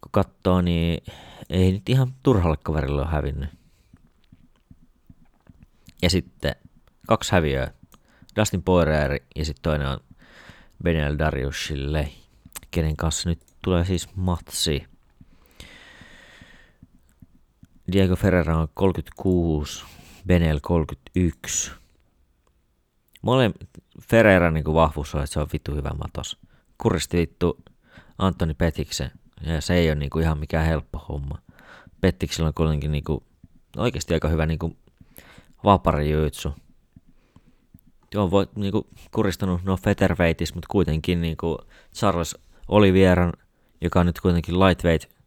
[0.00, 1.02] kun katsoo, niin
[1.50, 3.50] ei nyt ihan turhalle kaverille ole hävinnyt.
[6.02, 6.56] Ja sitten
[7.06, 7.72] kaksi häviöä.
[8.36, 10.00] Dustin Poirier ja sitten toinen on
[10.84, 12.12] Benel Dariusille,
[12.70, 14.86] kenen kanssa nyt tulee siis matsi.
[17.92, 19.84] Diego Ferreira on 36,
[20.26, 21.72] Benel 31.
[23.22, 23.50] Mole
[24.10, 26.38] Ferreira niin vahvuus on, että se on vittu hyvä matos.
[26.78, 27.58] Kuristi vittu
[28.18, 31.38] Antoni Petiksen, ja se ei ole niin kuin ihan mikään helppo homma.
[32.00, 33.24] Pettiksellä on kuitenkin niin kuin,
[33.76, 34.76] oikeasti aika hyvä niin kuin
[35.64, 36.54] vaparijutsu.
[38.14, 41.58] Joo, voi niin kuin, kuristanut no featherweightis, mutta kuitenkin niin kuin
[41.94, 42.36] Charles
[42.68, 43.32] Olivieran,
[43.80, 45.17] joka on nyt kuitenkin lightweight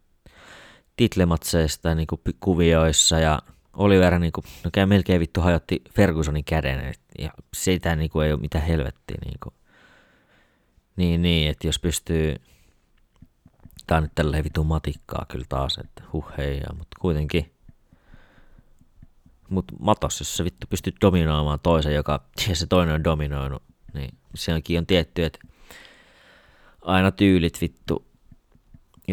[1.02, 3.40] titlematseista niin kuin kuvioissa ja
[3.74, 8.34] Oliver niin kuin, no käy melkein vittu hajotti Fergusonin käden ja sitä niin kuin, ei
[8.34, 9.18] ole mitään helvettiä.
[9.26, 9.56] Niin, kuin.
[10.96, 12.36] niin, niin että jos pystyy,
[13.88, 17.52] tää on nyt tälleen vittu matikkaa kyllä taas, että huh hei, mutta kuitenkin
[19.50, 24.14] mutta matos, jos sä vittu pystyt dominoimaan toisen, joka ja se toinen on dominoinut, niin
[24.54, 25.40] onkin on tietty, että
[26.82, 28.11] aina tyylit vittu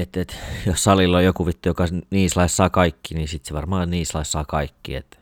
[0.01, 3.91] että et, jos salilla on joku vittu, joka niislais saa kaikki, niin sit se varmaan
[3.91, 4.95] niislais saa kaikki.
[4.95, 5.21] Et,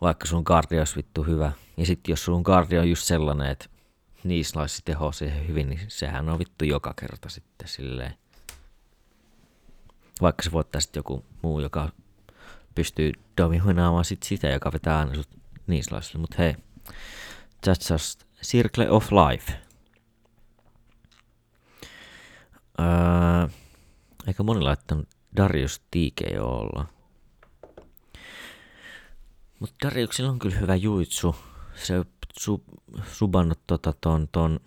[0.00, 1.52] vaikka sun kardio olisi vittu hyvä.
[1.76, 3.66] Ja sitten jos sun kardio on just sellainen, että
[4.24, 8.14] niislaisi teho siihen hyvin, niin sehän on vittu joka kerta sitten silleen.
[10.22, 11.88] Vaikka se voittaa sitten joku muu, joka
[12.74, 15.28] pystyy dominoimaan sit sitä, joka vetää aina sut
[15.66, 16.20] niislaisille.
[16.20, 16.54] Mutta hei,
[17.66, 19.67] that's just circle of life.
[22.78, 23.48] Ää,
[24.26, 26.86] eikä moni laittanut Darius TKO olla.
[29.58, 31.36] Mutta Dariuksilla on kyllä hyvä juitsu.
[31.74, 32.04] Se
[32.38, 32.64] su,
[33.12, 34.60] subannut tota ton, ton,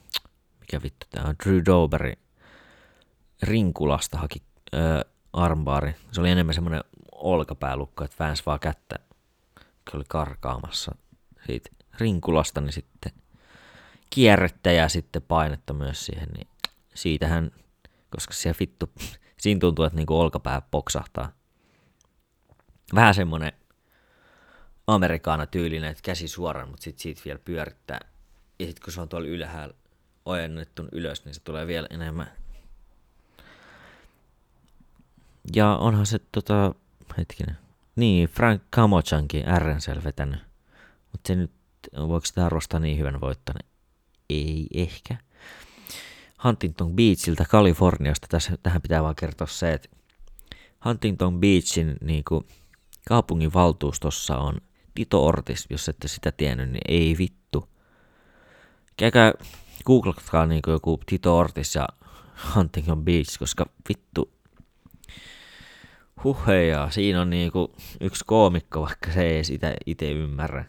[0.60, 2.14] mikä vittu tää on, Drew Doberi
[3.44, 4.42] rinkulasta haki
[4.74, 5.96] ää, armbaari.
[6.12, 8.96] Se oli enemmän semmonen olkapäälukko, että väänsi vaan kättä,
[9.56, 10.96] kun oli karkaamassa
[11.46, 11.70] siitä
[12.00, 13.12] rinkulasta, niin sitten
[14.10, 16.48] kierrettä ja sitten painetta myös siihen, niin
[16.96, 17.52] siitähän,
[18.12, 18.90] koska siellä vittu,
[19.40, 21.32] siinä tuntuu, että niinku olkapää poksahtaa.
[22.96, 23.54] Vähän semmonen
[24.88, 28.00] amerikaana tyylinen, että käsi suoraan, mutta sitten siitä vielä pyörittää.
[28.60, 29.76] Ja sitten kun se on tuolla ylhäällä
[30.26, 32.32] ojennettu ylös, niin se tulee vielä enemmän.
[35.56, 36.76] Ja onhan se tota,
[37.18, 37.58] hetkinen,
[37.96, 40.40] niin Frank Kamochankin RNCL vetänyt.
[41.12, 41.52] Mutta se nyt,
[41.98, 43.70] voiko sitä arvostaa niin hyvän voittaneen?
[44.30, 45.18] Ei ehkä.
[46.44, 49.90] Huntington Beachiltä Kaliforniasta, tässä, tähän pitää vaan kertoa se, että
[50.86, 52.48] Huntington Beachin niin kuin,
[53.08, 54.58] kaupungin valtuustossa on
[54.96, 57.70] Tito Ortis, jos ette sitä tiennyt, niin ei vittu.
[58.98, 59.34] Käykää,
[59.86, 61.88] googlatkaa niin joku Tito Ortis ja
[62.56, 64.32] Huntington Beach, koska vittu,
[66.24, 70.66] huheja, siinä on niinku yksi koomikko, vaikka se ei sitä itse ymmärrä.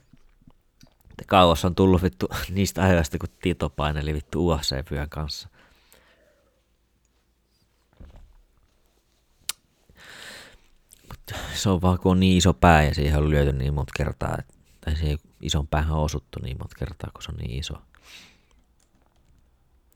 [1.27, 5.49] Kauas on tullut vittu niistä ajoista, kun Tito paineli vittu UFC-pyön kanssa.
[11.55, 14.39] Se on vaan kun on niin iso pää ja siihen on lyöty niin monta kertaa,
[14.81, 17.75] tai siihen ison päähän on osuttu niin monta kertaa, kun se on niin iso.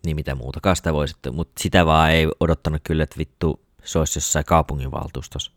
[0.05, 3.99] Niin mitä muuta sitä voi sitten, mutta sitä vaan ei odottanut kyllä, että vittu se
[3.99, 5.53] olisi jossain kaupunginvaltuustossa.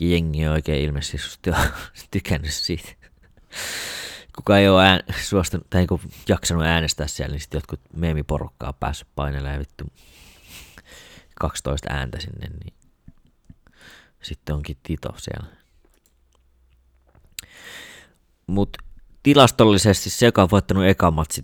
[0.00, 1.50] Jengi on oikein ilmeisesti
[2.10, 2.88] tykännyt siitä.
[4.36, 9.08] Kuka ei ole ään, suostunut, tai kun jaksanut äänestää siellä, niin sitten jotkut meemiporukkaa päässyt
[9.14, 9.84] painelemaan vittu
[11.34, 12.77] 12 ääntä sinne, niin
[14.22, 15.46] sitten onkin Tito siellä.
[18.46, 18.78] Mutta
[19.22, 21.42] tilastollisesti se, joka on voittanut eka matsi,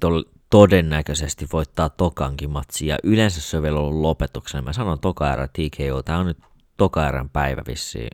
[0.51, 4.63] todennäköisesti voittaa tokankin matsi, ja yleensä se on vielä ollut lopetuksena.
[4.63, 6.39] Mä sanon toka erä TKO, tää on nyt
[6.77, 8.11] toka erän päivä vissiin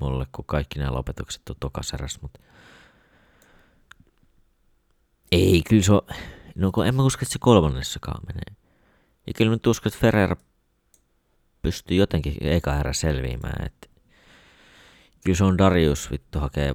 [0.00, 2.40] mulle, kun kaikki nämä lopetukset on tokaserässä, mutta
[5.32, 6.00] ei, kyllä se on,
[6.54, 8.64] no en mä usko, että se kolmannessakaan menee.
[9.26, 10.36] Ja kyllä mä uskon, että Ferrer
[11.64, 13.88] pystyy jotenkin eka erä selviämään, että
[15.24, 16.74] kyllä se on Darius vittu hakee,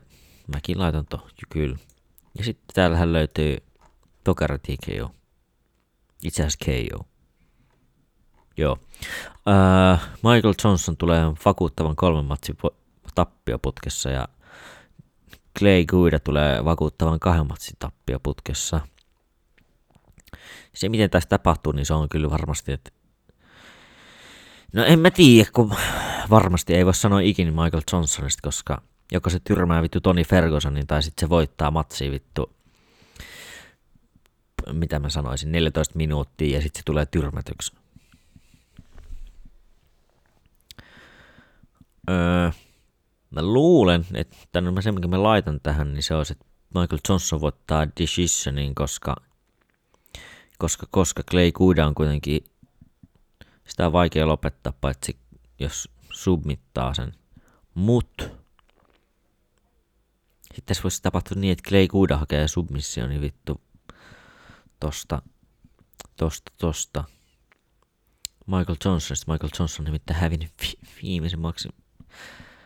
[0.56, 1.78] mäkin laitan to, kyllä.
[2.38, 3.58] Ja sitten täällähän löytyy
[4.23, 5.12] Tokara TKO.
[6.23, 7.06] Itse asiassa KO.
[8.58, 8.78] Joo.
[9.34, 12.58] Uh, Michael Johnson tulee vakuuttavan kolmen matsin
[13.15, 14.28] tappioputkessa ja
[15.60, 18.82] Clay Guida tulee vakuuttavan kahden matsin tappioputkessa.
[20.73, 22.91] Se, miten tässä tapahtuu, niin se on kyllä varmasti, että
[24.73, 25.75] No en mä tiedä, kun
[26.29, 31.03] varmasti ei voi sanoa ikinä Michael Johnsonista, koska joko se tyrmää vittu Toni Fergusonin tai
[31.03, 32.60] sitten se voittaa matsi vittu
[34.73, 37.73] mitä mä sanoisin, 14 minuuttia ja sitten se tulee tyrmätyksi.
[42.10, 42.51] Öö,
[43.32, 47.41] mä luulen, että mä sen, minkä mä laitan tähän, niin se on, että Michael Johnson
[47.41, 49.15] voittaa decisionin, koska,
[50.58, 52.43] koska, koska Clay Guida on kuitenkin
[53.69, 55.17] sitä on vaikea lopettaa, paitsi
[55.60, 57.13] jos submittaa sen.
[57.73, 58.39] Mut
[60.43, 63.62] sitten tässä voisi tapahtua niin, että Clay Guida hakee submissioni niin vittu
[64.79, 65.21] tosta,
[66.15, 67.03] tosta, tosta.
[68.47, 69.32] Michael Johnsonista.
[69.32, 71.71] Michael Johnson nimittäin hävinnyt vi- viimeisen maksin,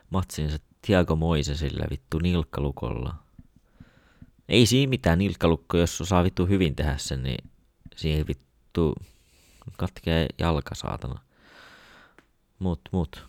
[0.09, 3.15] matsinsa Tiago Moisesille vittu nilkkalukolla.
[4.49, 7.49] Ei siinä mitään nilkkalukko, jos osaa vittu hyvin tehdä sen, niin
[7.95, 8.95] siihen vittu
[9.77, 11.21] katkee jalka saatana.
[12.59, 13.27] Mut, mut.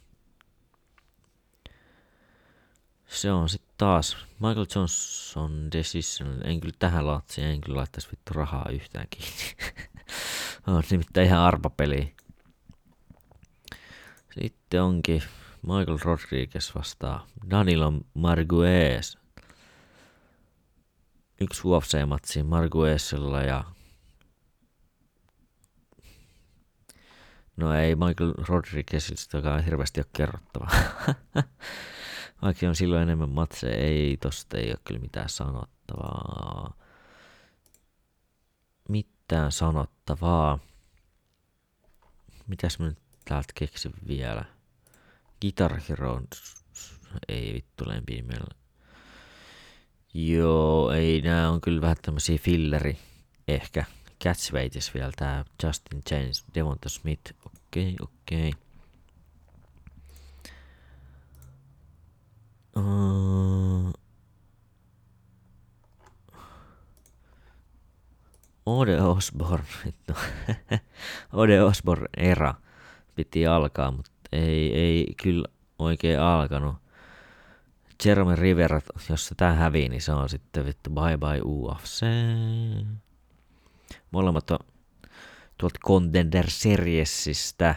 [3.06, 6.40] Se on sitten taas Michael Johnson Decision.
[6.46, 9.56] En kyllä tähän latsi, en kyllä laittaisi vittu rahaa yhtään kiinni.
[10.66, 12.14] on nimittäin ihan arpapeli.
[14.40, 15.22] Sitten onkin
[15.62, 19.16] Michael Rodriguez vastaa Danilo Marguez.
[21.40, 23.64] Yksi UFC-matsi Marguezilla ja
[27.56, 30.70] No ei Michael Rodriguezista hirveästi ole kerrottavaa.
[32.42, 36.76] Vaikka on silloin enemmän matseja, ei tosta ei ole kyllä mitään sanottavaa.
[38.88, 40.58] Mitään sanottavaa.
[42.46, 44.44] Mitäs mä nyt täältä keksin vielä?
[45.40, 46.20] Guitar Hero
[47.28, 48.54] ei vittu lempimellä.
[50.14, 52.98] Joo, ei, nää on kyllä vähän tämmösiä filleri,
[53.48, 53.84] ehkä.
[54.24, 58.48] Catchweightis vielä tää Justin James, Devonta Smith, okei, okay, okei.
[58.48, 58.60] Okay.
[62.76, 63.92] Uh,
[68.66, 69.66] Ode Osborne,
[71.32, 72.54] Ode Osborne era
[73.14, 75.48] piti alkaa, mutta ei, ei kyllä
[75.78, 76.76] oikein alkanut.
[78.04, 82.04] Jeremy Rivera, jos se tää hävii, niin se on sitten vittu bye bye UFC.
[84.14, 84.58] Molemmat on
[85.58, 87.74] tuolta Contender Seriesistä,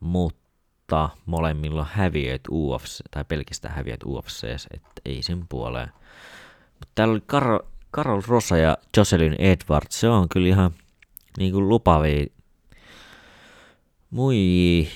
[0.00, 5.92] mutta molemmilla on häviöit UFC, tai pelkästään häviöit UFC, että ei sen puoleen.
[6.72, 7.58] Mutta täällä oli Karol,
[7.90, 10.70] Karol Rosa ja Jocelyn Edwards, se on kyllä ihan
[11.38, 12.26] niin kuin lupavia.
[14.10, 14.88] Mui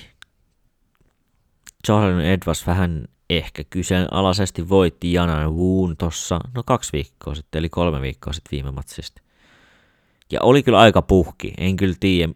[1.87, 8.01] Jocelyn Edwards vähän ehkä kyseenalaisesti voitti Janan Woon tossa, no kaksi viikkoa sitten, eli kolme
[8.01, 9.20] viikkoa sitten viime matsista.
[10.31, 12.33] Ja oli kyllä aika puhki, en kyllä tiedä.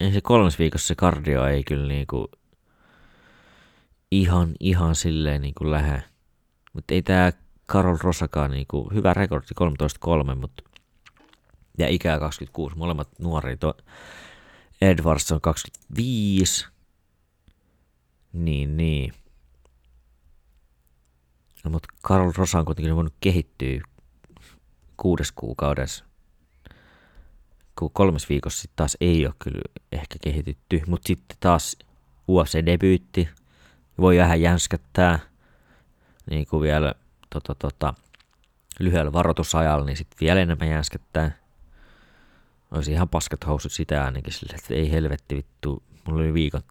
[0.00, 2.30] En se kolmes viikossa se kardio ei kyllä niinku
[4.10, 6.02] ihan, ihan silleen niinku lähe.
[6.72, 7.32] Mutta ei tää
[7.66, 9.46] Karol Rosakaan niinku, hyvä rekordi
[10.32, 10.62] 13-3, mutta
[11.78, 13.56] ja ikää 26, molemmat nuoria.
[13.56, 13.76] To,
[14.80, 16.66] Edwards on 25,
[18.32, 19.12] niin, niin.
[21.64, 23.80] No, mutta Karl Rosa on kuitenkin voinut kehittyä
[24.98, 26.04] kuudes kuukaudessa.
[27.92, 31.76] Kolmes viikossa sitten taas ei ole kyllä ehkä kehitytty, mutta sitten taas
[32.30, 33.28] UFC-debyytti
[33.98, 35.18] voi vähän jänskättää
[36.30, 36.94] niin kuin vielä
[37.30, 37.94] tota, tota,
[38.78, 41.30] lyhyellä varoitusajalla, niin sitten vielä enemmän jänskättää.
[42.70, 45.82] Olisi ihan paskat housut sitä ainakin sille, että ei helvetti vittu.
[46.06, 46.62] Mulla oli viikon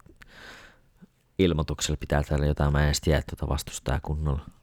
[1.38, 4.57] ilmoituksella pitää täällä jotain, mä en edes tiedä tuota vastustaa kunnolla.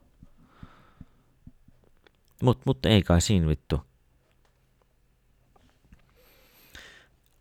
[2.44, 3.82] Mut, mut ei kai siinä vittu.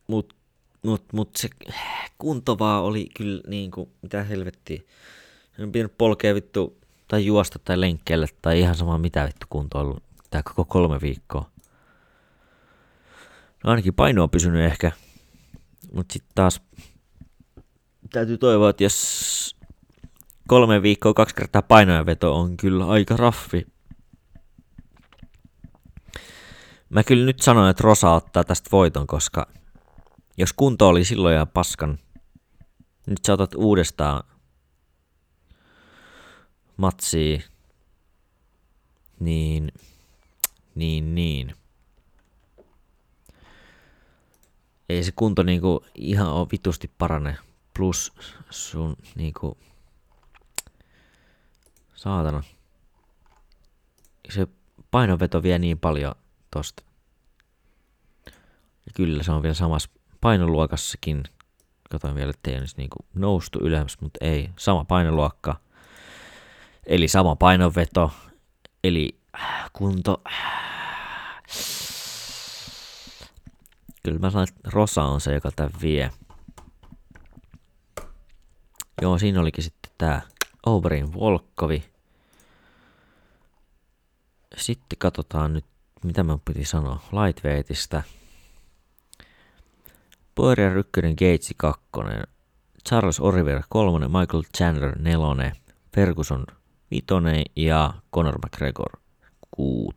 [0.07, 0.35] Mut,
[0.83, 1.49] mut, mut se
[2.19, 4.83] kunto vaan oli kyllä niinku, mitä helvettiä.
[5.59, 6.79] En pitänyt polkea vittu,
[7.09, 11.51] tai juosta tai lenkkeelle, tai ihan sama mitä vittu kunto ollut tää koko kolme viikkoa.
[13.65, 14.93] No ainakin paino on pysynyt ehkä,
[15.93, 16.61] mut sit taas
[18.13, 19.57] täytyy toivoa, että jos
[20.49, 23.74] kolme viikkoa kaksi kertaa painojenveto on kyllä aika raffi.
[26.95, 29.47] Mä kyllä nyt sanon, että Rosa ottaa tästä voiton, koska
[30.37, 31.99] jos kunto oli silloin ja paskan,
[33.07, 34.23] nyt sä otat uudestaan
[36.77, 37.41] matsia,
[39.21, 39.73] niin,
[40.75, 41.55] niin, niin.
[44.89, 47.37] Ei se kunto niinku ihan ole vitusti parane
[47.77, 48.13] plus
[48.51, 49.59] sun niinku,
[51.95, 52.43] saatana.
[54.31, 54.47] Se
[54.91, 56.15] painonveto vie niin paljon
[56.55, 56.83] tosta.
[58.87, 59.91] Ja kyllä se on vielä samassa
[60.21, 61.23] painoluokassakin.
[61.91, 64.51] Katoin vielä, ettei olisi niinku noustu ylös, mutta ei.
[64.59, 65.57] Sama painoluokka.
[66.87, 68.13] Eli sama painonveto.
[68.85, 70.23] Eli äh, kunto.
[74.03, 76.11] Kyllä mä sanon, että Rosa on se, joka tämän vie.
[79.03, 80.23] Joo, siinä olikin sitten tää
[80.67, 81.85] Oberin Volkovi.
[84.57, 85.65] Sitten katsotaan nyt,
[86.05, 88.03] mitä mä piti sanoa, Lightweightista.
[90.35, 91.83] Poirier 1, Gates 2,
[92.89, 95.53] Charles Oliver 3, Michael Chandler 4,
[95.95, 96.47] Ferguson
[96.91, 97.05] 5
[97.57, 99.01] ja Conor McGregor
[99.51, 99.97] 6.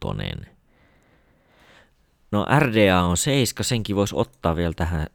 [2.31, 5.07] No RDA on 7, senkin voisi ottaa vielä tähän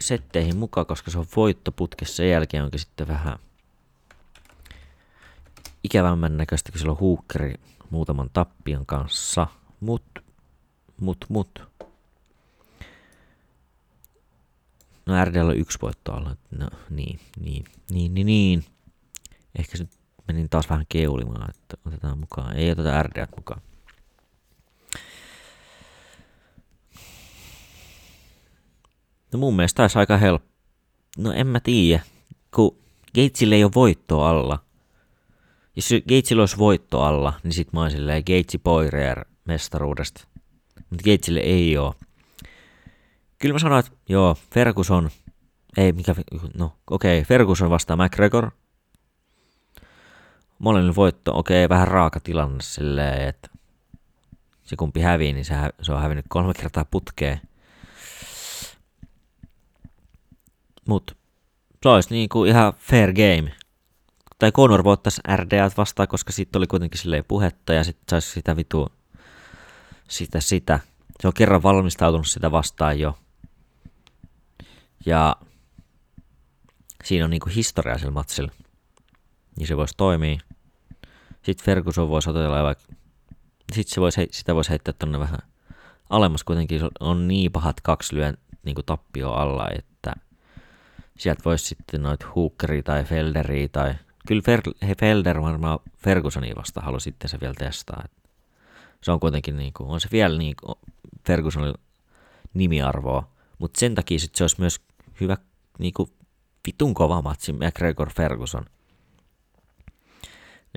[0.00, 2.16] setteihin mukaan, koska se on voittoputkessa.
[2.16, 3.38] Sen jälkeen onkin sitten vähän
[5.84, 7.54] ikävämmän näköistä, kun sillä on huukkeri
[7.90, 9.46] muutaman tappion kanssa.
[9.80, 10.04] Mut,
[11.00, 11.62] mut, mut.
[15.06, 16.36] No RDL on yksi voitto alla.
[16.50, 18.64] No niin, niin, niin, niin, niin.
[19.58, 19.88] Ehkä se
[20.28, 22.56] menin taas vähän keulimaan, että otetaan mukaan.
[22.56, 23.60] Ei oteta RDL mukaan.
[29.32, 30.48] No mun mielestä taisi aika helppo.
[31.18, 32.02] No en mä tiedä,
[32.54, 32.78] kun
[33.14, 34.58] Gatesille ei ole voitto alla.
[35.76, 40.26] Jos Gatesilla olisi voitto alla, niin sit mä oon silleen Gatesi Poirier mestaruudesta.
[40.90, 41.94] Mutta Gatesille ei oo.
[43.38, 45.10] Kyllä mä sanoin, että joo, Ferguson,
[45.76, 46.14] ei mikä,
[46.54, 48.50] no okei, okay, Ferguson vastaa McGregor.
[50.58, 53.48] Molemmilla voitto, okei, okay, vähän raaka tilanne silleen, että
[54.62, 57.40] se kumpi hävii, niin se, se on hävinnyt kolme kertaa putkeen.
[60.88, 61.16] Mut
[61.82, 63.63] se olisi niinku ihan fair game.
[64.44, 68.56] Tai Conor voittaisi RDA vastaan, koska sitten oli kuitenkin silleen puhetta ja sitten saisi sitä
[68.56, 68.92] vitu
[70.08, 70.80] sitä, sitä.
[71.20, 73.18] Se on kerran valmistautunut sitä vastaan jo.
[75.06, 75.36] Ja
[77.04, 78.52] siinä on niinku historia sillä matsilla.
[79.56, 80.38] Niin se voisi toimia.
[81.42, 82.84] Sitten Ferguson voisi otella vaikka...
[83.72, 85.38] Sitten se voisi, sitä voisi heittää tonne vähän
[86.10, 86.80] alemmas kuitenkin.
[87.00, 90.12] On niin pahat kaksi lyön niin tappio alla, että
[91.18, 93.94] sieltä voisi sitten noit Hookeri tai Felderi tai
[94.28, 98.04] kyllä Fer- Felder varmaan Fergusonia vasta halusi sitten se vielä testaa.
[99.02, 100.78] Se on kuitenkin niin kuin, on se vielä niin kuin
[101.26, 101.78] Fergusonilla
[102.54, 104.80] nimiarvoa, mutta sen takia sit se olisi myös
[105.20, 105.36] hyvä
[105.78, 106.10] niin kuin
[106.66, 108.64] vitun kova matsi McGregor Ferguson.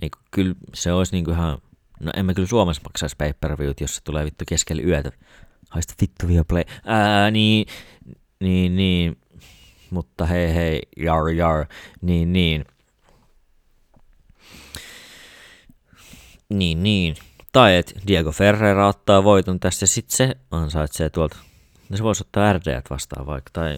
[0.01, 1.57] Niin kuin, kyllä se olisi niin kuin ihan,
[1.99, 5.11] no emme kyllä Suomessa maksaisi pay per jos se tulee vittu keskellä yötä.
[5.69, 6.63] Haista vittu vielä play.
[6.85, 7.67] Ää, niin,
[8.39, 9.17] niin, niin,
[9.89, 11.65] mutta hei hei, jar jar,
[12.01, 12.65] niin niin.
[16.53, 17.15] Niin niin.
[17.51, 21.37] Tai että Diego Ferreira ottaa voiton tästä ja sitten se ansaitsee tuolta.
[21.89, 23.77] No se voisi ottaa RD vastaan vaikka, tai,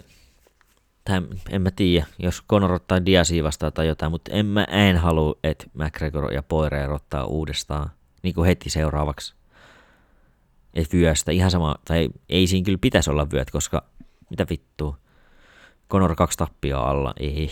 [1.05, 4.97] tai en mä tiedä, jos Conor ottaa Diasia vastaan tai jotain, mutta en mä en
[4.97, 7.89] halua, että McGregor ja Poirier ottaa uudestaan
[8.24, 9.34] niin kuin heti seuraavaksi.
[10.74, 13.84] Et vyöstä, ihan sama, tai ei siinä kyllä pitäisi olla vyöt, koska
[14.30, 14.97] mitä vittua.
[15.91, 17.51] Conor kaksi tappia alla, ei.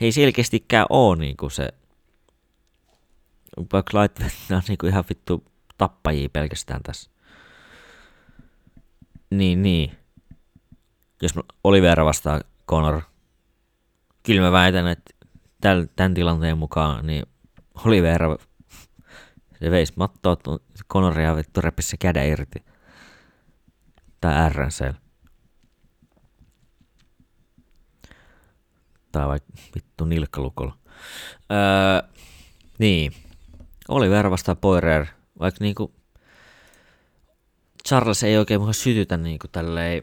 [0.00, 1.68] Ei selkeästikään oo niinku se
[3.72, 5.44] vaikka Lightweight on niinku ihan vittu
[5.78, 7.10] tappajia pelkästään tässä.
[9.30, 9.96] Niin, niin.
[11.22, 11.32] Jos
[11.64, 13.02] Olivera vastaa Conor,
[14.22, 15.14] kyllä mä väitän, että
[15.96, 17.26] tämän tilanteen mukaan, niin
[17.84, 18.36] Olivera
[19.60, 20.36] se veisi mattoa
[20.88, 22.64] Conoria vittu repisi se käden irti.
[24.20, 24.94] Tai RNC.
[29.12, 30.76] Tai vaikka vittu nilkkalukolla.
[31.50, 32.10] Öö,
[32.78, 33.12] niin.
[33.90, 35.06] Oliver vastaan Poirier,
[35.38, 35.94] vaikka niinku
[37.88, 40.02] Charles ei oikein mua sytytä niinku tälleen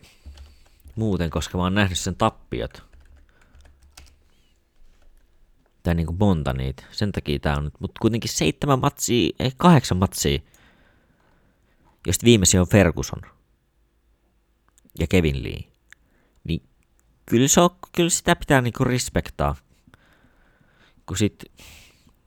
[0.95, 2.83] muuten, koska mä oon nähnyt sen tappiot.
[5.83, 6.83] Tai niinku monta niitä.
[6.91, 7.73] Sen takia tää on nyt.
[7.79, 10.39] Mut kuitenkin seitsemän matsia, ei kahdeksan matsia.
[12.07, 13.21] Josta viimeisin on Ferguson.
[14.99, 15.63] Ja Kevin Lee.
[16.43, 16.63] Niin
[17.25, 19.55] kyllä, se on, kyllä sitä pitää niinku respektaa.
[21.05, 21.43] Kun sit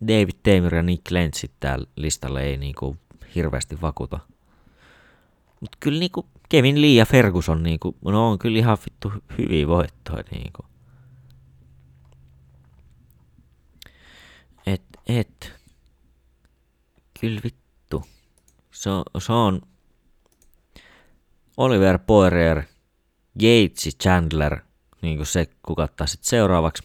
[0.09, 2.97] David Tamer ja Nick Lentz täällä listalla ei niinku
[3.35, 4.19] hirveästi vakuuta.
[5.61, 10.25] Mutta kyllä niinku Kevin Lee ja Ferguson niinku, no on kyllä ihan vittu hyviä voittoja
[10.31, 10.65] niinku.
[14.67, 15.53] Et, et.
[17.21, 18.05] Kyllä vittu.
[18.71, 19.63] Se se on
[21.57, 22.63] Oliver Poirier,
[23.35, 24.61] Gates Chandler,
[25.03, 26.83] niinku se kukattaa sitten seuraavaksi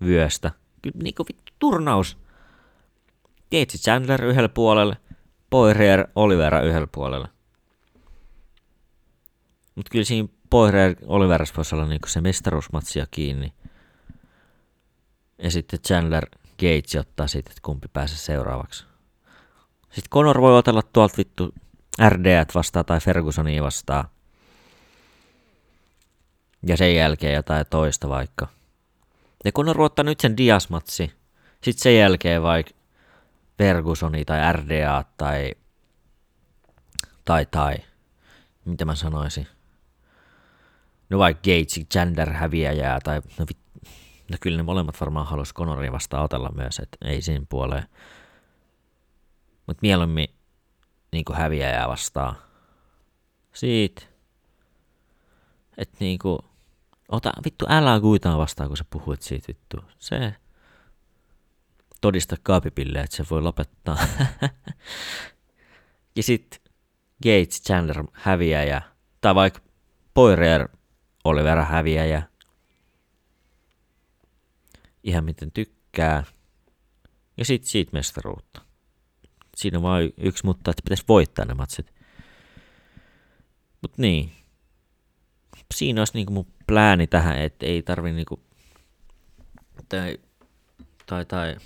[0.00, 0.50] vyöstä.
[0.82, 2.23] Kyllä niinku vittu turnaus
[3.60, 4.96] Gates Chandler yhdellä puolella,
[5.50, 7.28] Poirier Olivera yhdellä puolella.
[9.74, 13.52] Mutta kyllä siinä Poirier Oliveras voisi olla niinku se mestaruusmatsia kiinni.
[15.38, 16.26] Ja sitten Chandler
[16.58, 18.84] Gates ottaa siitä, että kumpi pääsee seuraavaksi.
[19.82, 21.54] Sitten Conor voi otella tuolta vittu
[22.08, 24.04] RD vastaan tai Fergusonia vastaan.
[26.66, 28.48] Ja sen jälkeen jotain toista vaikka.
[29.44, 31.12] Ja Conor ottaa nyt sen Dias-matsi.
[31.62, 32.73] Sitten sen jälkeen vaikka
[33.58, 35.52] Fergusoni tai RDA tai,
[37.24, 37.76] tai, tai,
[38.64, 39.46] mitä mä sanoisin,
[41.10, 43.58] no vaikka Gates, Gender häviäjää tai, no, vit,
[44.30, 47.88] no kyllä ne molemmat varmaan halus Conoria vastaan otella myös, että ei siinä puoleen.
[49.66, 50.28] Mutta mieluummin
[51.12, 52.36] niin häviäjää vastaan.
[53.52, 54.02] Siitä.
[55.76, 56.38] Että niinku,
[57.08, 59.84] ota vittu älä kuitaan vastaan, kun sä puhuit siitä vittu.
[59.98, 60.34] Se,
[62.04, 63.98] todista kaapipille, että se voi lopettaa.
[66.16, 66.60] ja sitten
[67.22, 68.82] Gates Chandler häviäjä,
[69.20, 69.60] tai vaikka
[70.14, 70.68] Poirier
[71.24, 72.22] Oliver häviäjä.
[75.04, 76.24] Ihan miten tykkää.
[77.36, 78.60] Ja sitten siitä mestaruutta.
[79.56, 81.94] Siinä on vain yksi mutta, että pitäisi voittaa ne matsit.
[83.82, 84.32] Mut niin.
[85.74, 88.40] Siinä olisi niinku mun plääni tähän, että ei tarvi niinku...
[89.88, 90.18] Tai,
[91.06, 91.56] tai, tai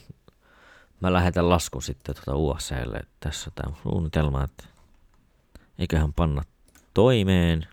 [1.00, 3.00] mä lähetän lasku sitten tuota USClle.
[3.20, 4.64] Tässä tämä suunnitelma, että
[5.78, 6.42] eiköhän panna
[6.94, 7.68] toimeen.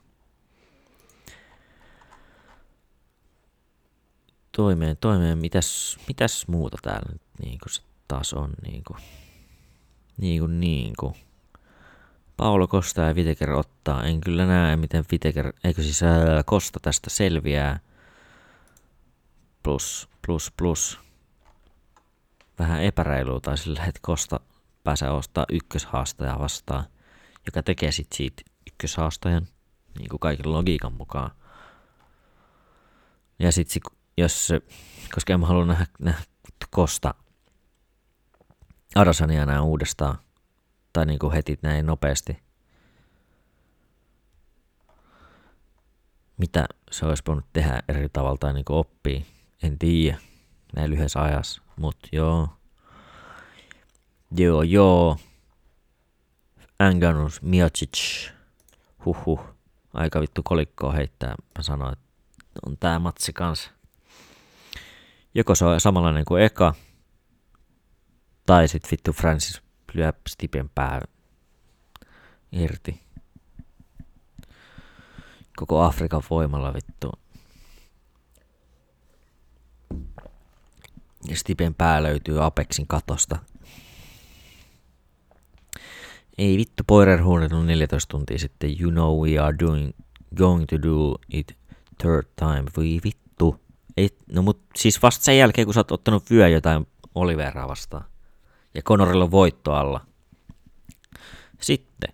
[4.52, 5.38] Toimeen, toimeen.
[5.38, 8.54] Mitäs, mitäs muuta täällä nyt niin kuin taas on?
[8.68, 9.00] Niin kuin,
[10.18, 11.16] niin kuin, niin kuin.
[12.38, 14.04] Paulo Kosta ja Viteker ottaa.
[14.04, 17.80] En kyllä näe, miten Viteker, eikö siis ää, Kosta tästä selviää.
[19.64, 21.05] Plus, plus, plus
[22.60, 24.40] vähän epäreilua tai sillä, että Kosta
[24.84, 26.86] pääsee ostaa ykköshaastajaa vastaan,
[27.46, 29.48] joka tekee sit siitä ykköshaastajan,
[29.98, 31.32] niin kuin kaiken logiikan mukaan.
[33.40, 33.82] Ja sitten
[34.18, 34.50] jos,
[35.14, 36.24] koska en mä halua nähdä, nähdä
[36.70, 37.14] Kosta
[38.96, 40.18] Adasania näin uudestaan,
[40.94, 42.46] tai niin kuin heti näin nopeasti.
[46.38, 49.26] Mitä se olisi voinut tehdä eri tavalla tai niin kuin oppii,
[49.64, 50.18] en tiedä.
[50.76, 51.65] näin lyhyessä ajassa.
[51.78, 52.50] Mut joo.
[54.38, 55.18] Joo, joo.
[56.80, 58.30] Anganus Miocic.
[59.06, 59.42] Huhhuh.
[59.94, 61.36] Aika vittu kolikkoa heittää.
[61.58, 62.06] Mä sanoin, että
[62.66, 63.72] on tää matsi kans.
[65.36, 66.74] Joko se on samanlainen kuin eka,
[68.46, 69.62] tai sit vittu Francis
[69.94, 71.02] lyö Stipen pää
[72.52, 73.06] irti.
[75.56, 77.12] Koko Afrikan voimalla vittu.
[81.34, 83.40] Stipen pää löytyy Apexin katosta.
[86.38, 87.22] Ei vittu, Poirer
[87.54, 88.82] on 14 tuntia sitten.
[88.82, 89.92] You know we are doing,
[90.38, 91.58] going to do it
[91.98, 92.64] third time.
[92.78, 93.60] Voi vittu.
[93.98, 98.06] Ei, no mut siis vasta sen jälkeen, kun sä oot ottanut vyö jotain Oliveraa vastaan.
[98.74, 100.06] Ja Conorilla on voitto alla.
[101.62, 102.10] Sitten.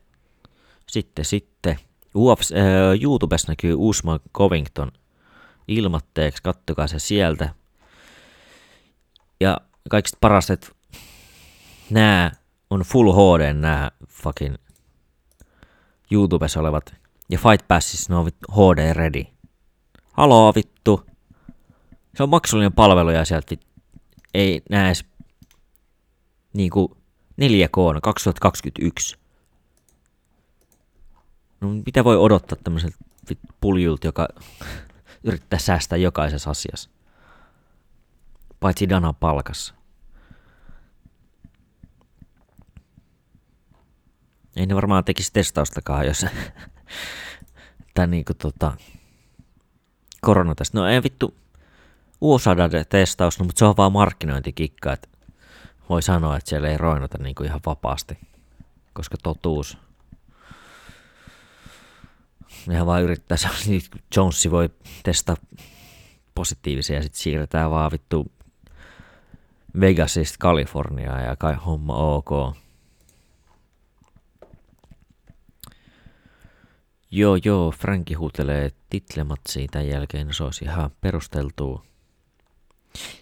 [0.88, 1.78] Sitten, sitten.
[2.16, 4.92] UFC, äh, YouTubessa näkyy Usman Covington
[5.68, 7.50] ilmatteeksi, kattokaa se sieltä.
[9.42, 9.58] Ja
[9.90, 10.68] kaikista parasta, että
[11.90, 12.32] nämä
[12.70, 14.56] on full HD nämä fucking
[16.12, 16.96] YouTubessa olevat.
[17.30, 19.24] Ja Fight Passissa ne on HD ready.
[20.14, 21.06] Haloo vittu.
[22.16, 23.56] Se on maksullinen palvelu ja sieltä
[24.34, 25.06] ei näe edes
[26.54, 26.98] niinku
[27.42, 29.18] 4K 2021.
[31.62, 32.98] No mitä voi odottaa tämmöiseltä
[33.62, 34.28] puljulta, joka
[35.24, 36.90] yrittää säästää jokaisessa asiassa?
[38.62, 39.74] Paitsi Dana palkassa.
[44.56, 46.26] Ei ne varmaan tekisi testaustakaan, jos
[47.94, 48.78] tämä niinku tota,
[50.22, 50.74] koronatest.
[50.74, 51.36] No ei vittu,
[52.22, 55.08] USADA-testaus, no, mutta se on vaan markkinointikikka, että
[55.90, 58.18] voi sanoa, että siellä ei roinata niinku ihan vapaasti,
[58.94, 59.78] koska totuus
[62.68, 63.82] Nehän vaan yrittää, niin
[64.16, 64.70] Jonesi voi
[65.04, 65.36] testaa
[66.36, 68.32] positiivisia ja sitten siirretään vaan vittu
[69.80, 72.56] Vegasista Kaliforniaan ja kai homma ok.
[77.12, 81.84] Joo, joo, Franki huutelee titlematsiin tämän jälkeen, se olisi ihan perusteltua.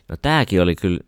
[0.09, 0.99] No tääkin oli kyllä,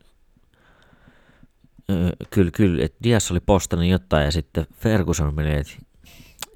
[1.89, 5.73] öö, kyllä, kyllä, että Dias oli postannut jotain ja sitten Ferguson meni, että,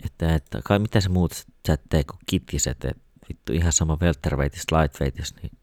[0.05, 1.33] että, että kai mitä se muut
[1.67, 5.57] sä tee kuin kittiset, että vittu ihan sama welterweightista lightweightista, niin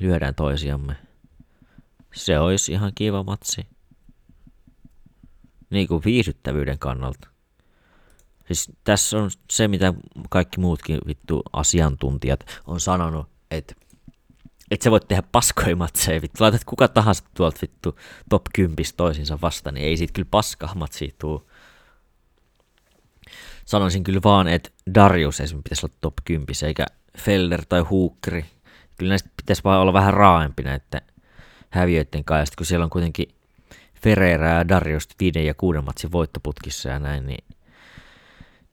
[0.00, 1.11] lyödään toisiamme.
[2.12, 3.66] Se olisi ihan kiva matsi.
[5.70, 7.28] Niin kuin viihdyttävyyden kannalta.
[8.46, 9.94] Siis tässä on se, mitä
[10.30, 13.74] kaikki muutkin vittu asiantuntijat on sanonut, että
[14.70, 16.44] et sä voit tehdä paskoja matseja, vittu.
[16.44, 17.98] Laitat kuka tahansa tuolta vittu
[18.28, 21.50] top 10 toisinsa vastaan, niin ei siitä kyllä paskaa matsia tuu.
[23.64, 26.86] Sanoisin kyllä vaan, että Darius esimerkiksi pitäisi olla top 10, eikä
[27.18, 28.44] Felder tai Huukri.
[28.98, 31.02] Kyllä näistä pitäisi vaan olla vähän raaempi näiden
[31.72, 33.28] häviöiden kanssa, kun siellä on kuitenkin
[34.02, 37.44] Ferreira ja Darius viiden ja kuuden matsin voittoputkissa ja näin, niin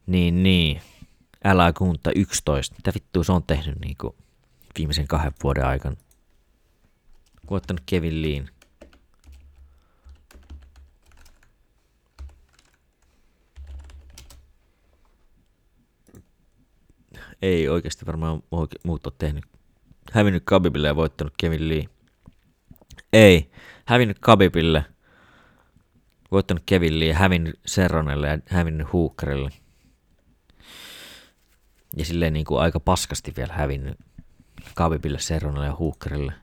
[0.09, 0.81] niin, niin.
[1.43, 2.75] Älä kunta 11.
[2.75, 4.15] Mitä vittua se on tehnyt niin kuin
[4.77, 5.95] viimeisen kahden vuoden aikana?
[7.49, 8.49] Voittanut Kevin Leen.
[17.41, 18.43] Ei oikeasti varmaan
[18.83, 19.45] muut ole tehnyt.
[20.11, 21.85] Hävinnyt Kabibille ja voittanut Kevin Lee.
[23.13, 23.51] Ei.
[23.85, 24.85] Hävinnyt Kabibille.
[26.31, 29.49] Voittanut Kevin Lee, hävinnyt Serronelle ja hävinnyt Hookerille
[31.97, 33.97] ja silleen niin kuin aika paskasti vielä hävinnyt
[34.75, 36.33] Kavipille, Serronalle ja Hookerille.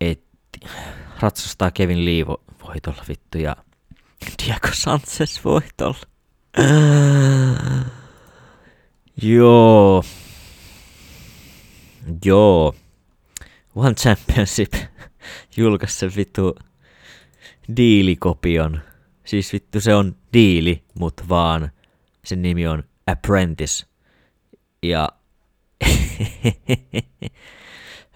[0.00, 0.24] Et
[1.20, 2.26] ratsastaa Kevin Lee
[2.66, 3.56] voitolla vittu ja
[4.46, 5.98] Diego Sanchez voitolla.
[9.22, 10.04] Joo.
[12.24, 12.74] Joo.
[13.74, 14.72] One Championship
[15.56, 16.56] julkaisi sen vittu
[17.76, 18.80] diilikopion.
[19.24, 21.70] Siis vittu se on diili, mut vaan
[22.24, 23.86] sen nimi on Apprentice.
[24.82, 25.08] Ja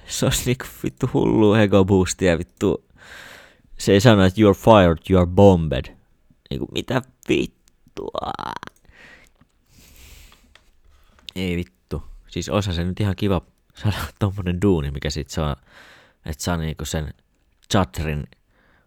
[0.07, 2.85] se olisi niinku vittu hullu ego boostia vittu.
[3.79, 5.97] Se ei sano, että you're fired, you're bombed.
[6.51, 8.33] Niinku mitä vittua?
[11.37, 12.03] Ei vittu.
[12.29, 13.41] Siis osa se nyt ihan kiva
[13.75, 15.57] saada tommonen duuni, mikä sit saa,
[16.27, 17.15] että saa niinku sen
[17.73, 18.27] Chatrin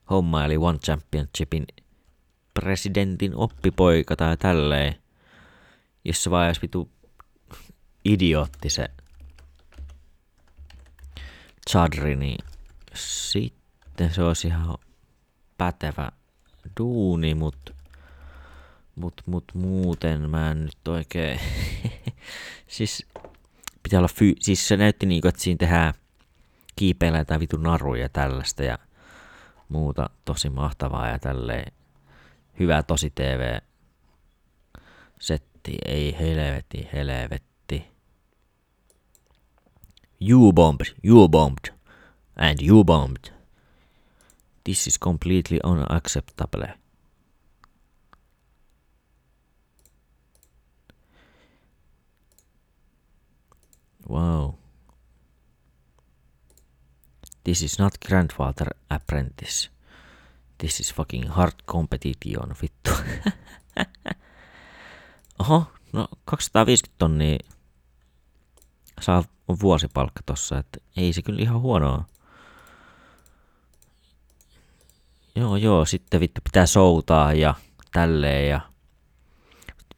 [0.09, 1.65] homma, eli One Championshipin
[2.53, 4.95] presidentin oppipoika tai tälleen
[6.07, 6.91] jos vaan vitu
[8.05, 8.87] idiootti se
[11.69, 12.45] Chadri, niin
[12.93, 14.77] sitten se olisi ihan
[15.57, 16.11] pätevä
[16.79, 17.73] duuni, mut,
[18.95, 21.39] mut, mut muuten mä en nyt oikein,
[22.67, 23.05] siis
[23.87, 25.93] pitää olla fy- siis se näytti niinku, että siinä tehdään
[26.75, 28.79] kiipeillä jotain vitun naruja ja tällaista ja
[29.69, 31.71] muuta tosi mahtavaa ja tälleen
[32.59, 33.59] hyvä tosi TV
[35.19, 37.85] setti, ei helvetti, helvetti.
[40.21, 41.73] You bombed, you bombed,
[42.35, 43.33] and you bombed.
[44.63, 46.73] This is completely unacceptable.
[54.09, 54.53] Wow.
[57.43, 59.69] This is not Grandfather Apprentice.
[60.57, 62.91] This is fucking hard competition, vittu.
[65.39, 67.37] Oho, no 250 tonnia
[69.01, 69.23] saa
[69.61, 72.05] vuosipalkka tossa, että ei se kyllä ihan huonoa.
[75.35, 77.55] Joo, joo, sitten vittu pitää soutaa ja
[77.91, 78.61] tälleen ja...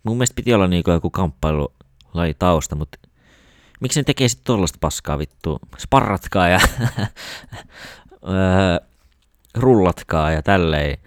[0.03, 2.97] Mun mielestä piti olla niinku joku kamppailulaji tausta, mutta
[3.79, 5.59] miksi ne tekee sitten tollaista paskaa vittu?
[5.77, 6.59] Sparratkaa ja
[8.27, 8.87] öö,
[9.55, 10.97] rullatkaa ja tälleen.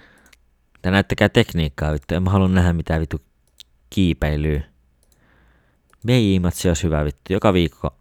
[0.84, 2.14] Ja näyttäkää tekniikkaa vittu.
[2.14, 3.20] En mä halua nähdä mitään vittu
[3.90, 4.60] kiipeilyä.
[6.06, 7.32] BJ-matsi olisi hyvä vittu.
[7.32, 7.96] Joka viikko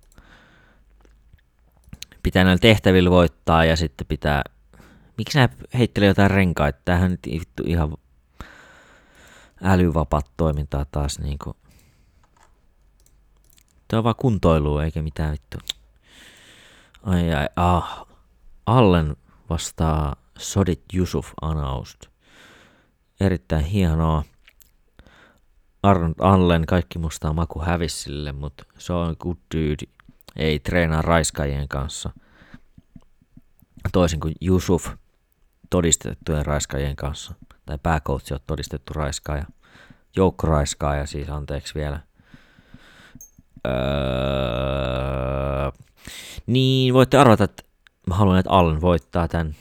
[2.24, 4.44] pitää näillä tehtävillä voittaa ja sitten pitää...
[5.18, 6.80] Miksi nää heittelee jotain renkaita?
[6.86, 7.98] Tämähän nyt vittu ihan
[9.64, 11.56] älyvapaat toimintaa taas niinku.
[13.92, 15.58] Tämä on vaan kuntoilua eikä mitään vittu.
[17.04, 18.08] Ai ai, ah.
[18.66, 19.16] Allen
[19.50, 22.06] vastaa Sodit Yusuf Anaust.
[23.20, 24.24] Erittäin hienoa.
[25.84, 29.92] Arnold Allen, kaikki mustaa maku hävissille, mutta se on good dude.
[30.36, 32.10] Ei treenaa raiskaajien kanssa.
[33.92, 34.88] Toisin kuin Yusuf
[35.70, 37.34] todistettujen raiskaajien kanssa.
[37.66, 39.46] Tai pääkoutsi on todistettu raiskaaja.
[40.16, 42.11] Joukkoraiskaaja siis, anteeksi vielä.
[43.68, 43.74] Öö,
[46.48, 47.64] niin, voitte arvata, että
[48.08, 49.56] mä haluan, että Allen voittaa tämän.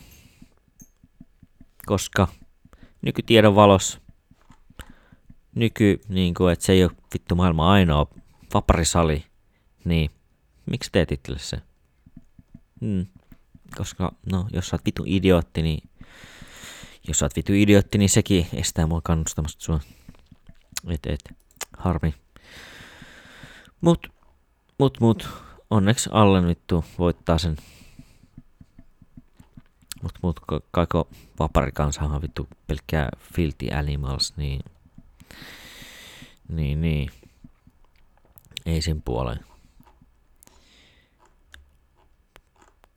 [1.87, 2.29] Koska
[3.03, 4.01] nykytiedon valossa,
[5.55, 8.07] nyky, niin kuin, että se ei ole vittu maailman ainoa
[8.55, 9.25] vaparisali,
[9.85, 10.11] niin
[10.67, 11.59] miksi teet itselle se?
[12.81, 13.07] Hmm.
[13.77, 15.89] Koska, no, jos sä oot vittu idiootti, niin
[17.09, 19.81] jos sä oot vittu idiootti, niin sekin estää mua kannustamasta sua.
[20.89, 21.35] Et, et,
[21.79, 22.15] harmi.
[23.81, 24.13] Mut,
[24.79, 25.29] mut, mut,
[25.71, 27.57] onneksi Allen vittu voittaa sen.
[30.03, 31.09] Mut, mut, kaikko
[31.39, 34.61] vaparikansahan vittu pelkkää filthy animals, niin,
[36.49, 37.11] niin, niin.
[38.67, 39.45] Ei sen puoleen.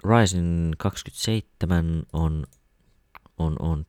[0.04, 2.46] Ryzen 27 on,
[3.38, 3.86] on, on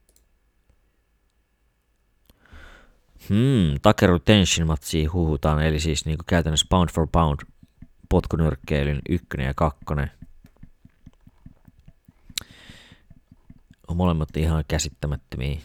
[3.29, 7.41] Hmm, Takeru Tenshin matsi huhutaan, eli siis niinku käytännössä pound for pound
[8.09, 10.11] potkunyrkkeilyn ykkönen ja kakkonen.
[13.89, 15.61] On molemmat ihan käsittämättömiä.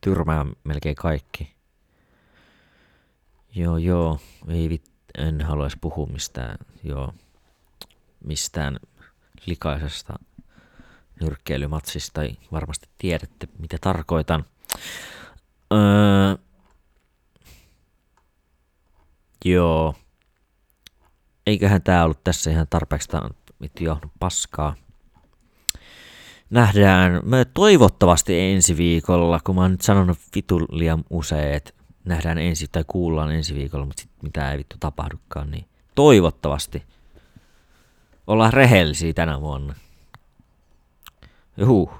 [0.00, 1.54] Tyrmää melkein kaikki.
[3.54, 7.14] Joo, joo, ei vit, en haluaisi puhua mistään, joo,
[8.24, 8.78] mistään
[9.46, 10.18] likaisesta
[11.20, 12.20] nyrkkeilymatsista.
[12.52, 14.44] Varmasti tiedätte, mitä tarkoitan.
[15.72, 16.36] Öö,
[19.44, 19.94] joo.
[21.46, 23.08] Eiköhän tää ollut tässä ihan tarpeeksi
[23.62, 24.74] vittu johdun paskaa.
[26.50, 31.72] Nähdään me toivottavasti ensi viikolla, kun mä oon nyt sanonut vitu liian usein, että
[32.04, 35.64] nähdään ensi tai kuullaan ensi viikolla, mutta sit mitä ei vittu tapahdukaan, niin
[35.94, 36.82] toivottavasti
[38.26, 39.74] ollaan rehellisiä tänä vuonna.
[41.56, 41.90] Juhu.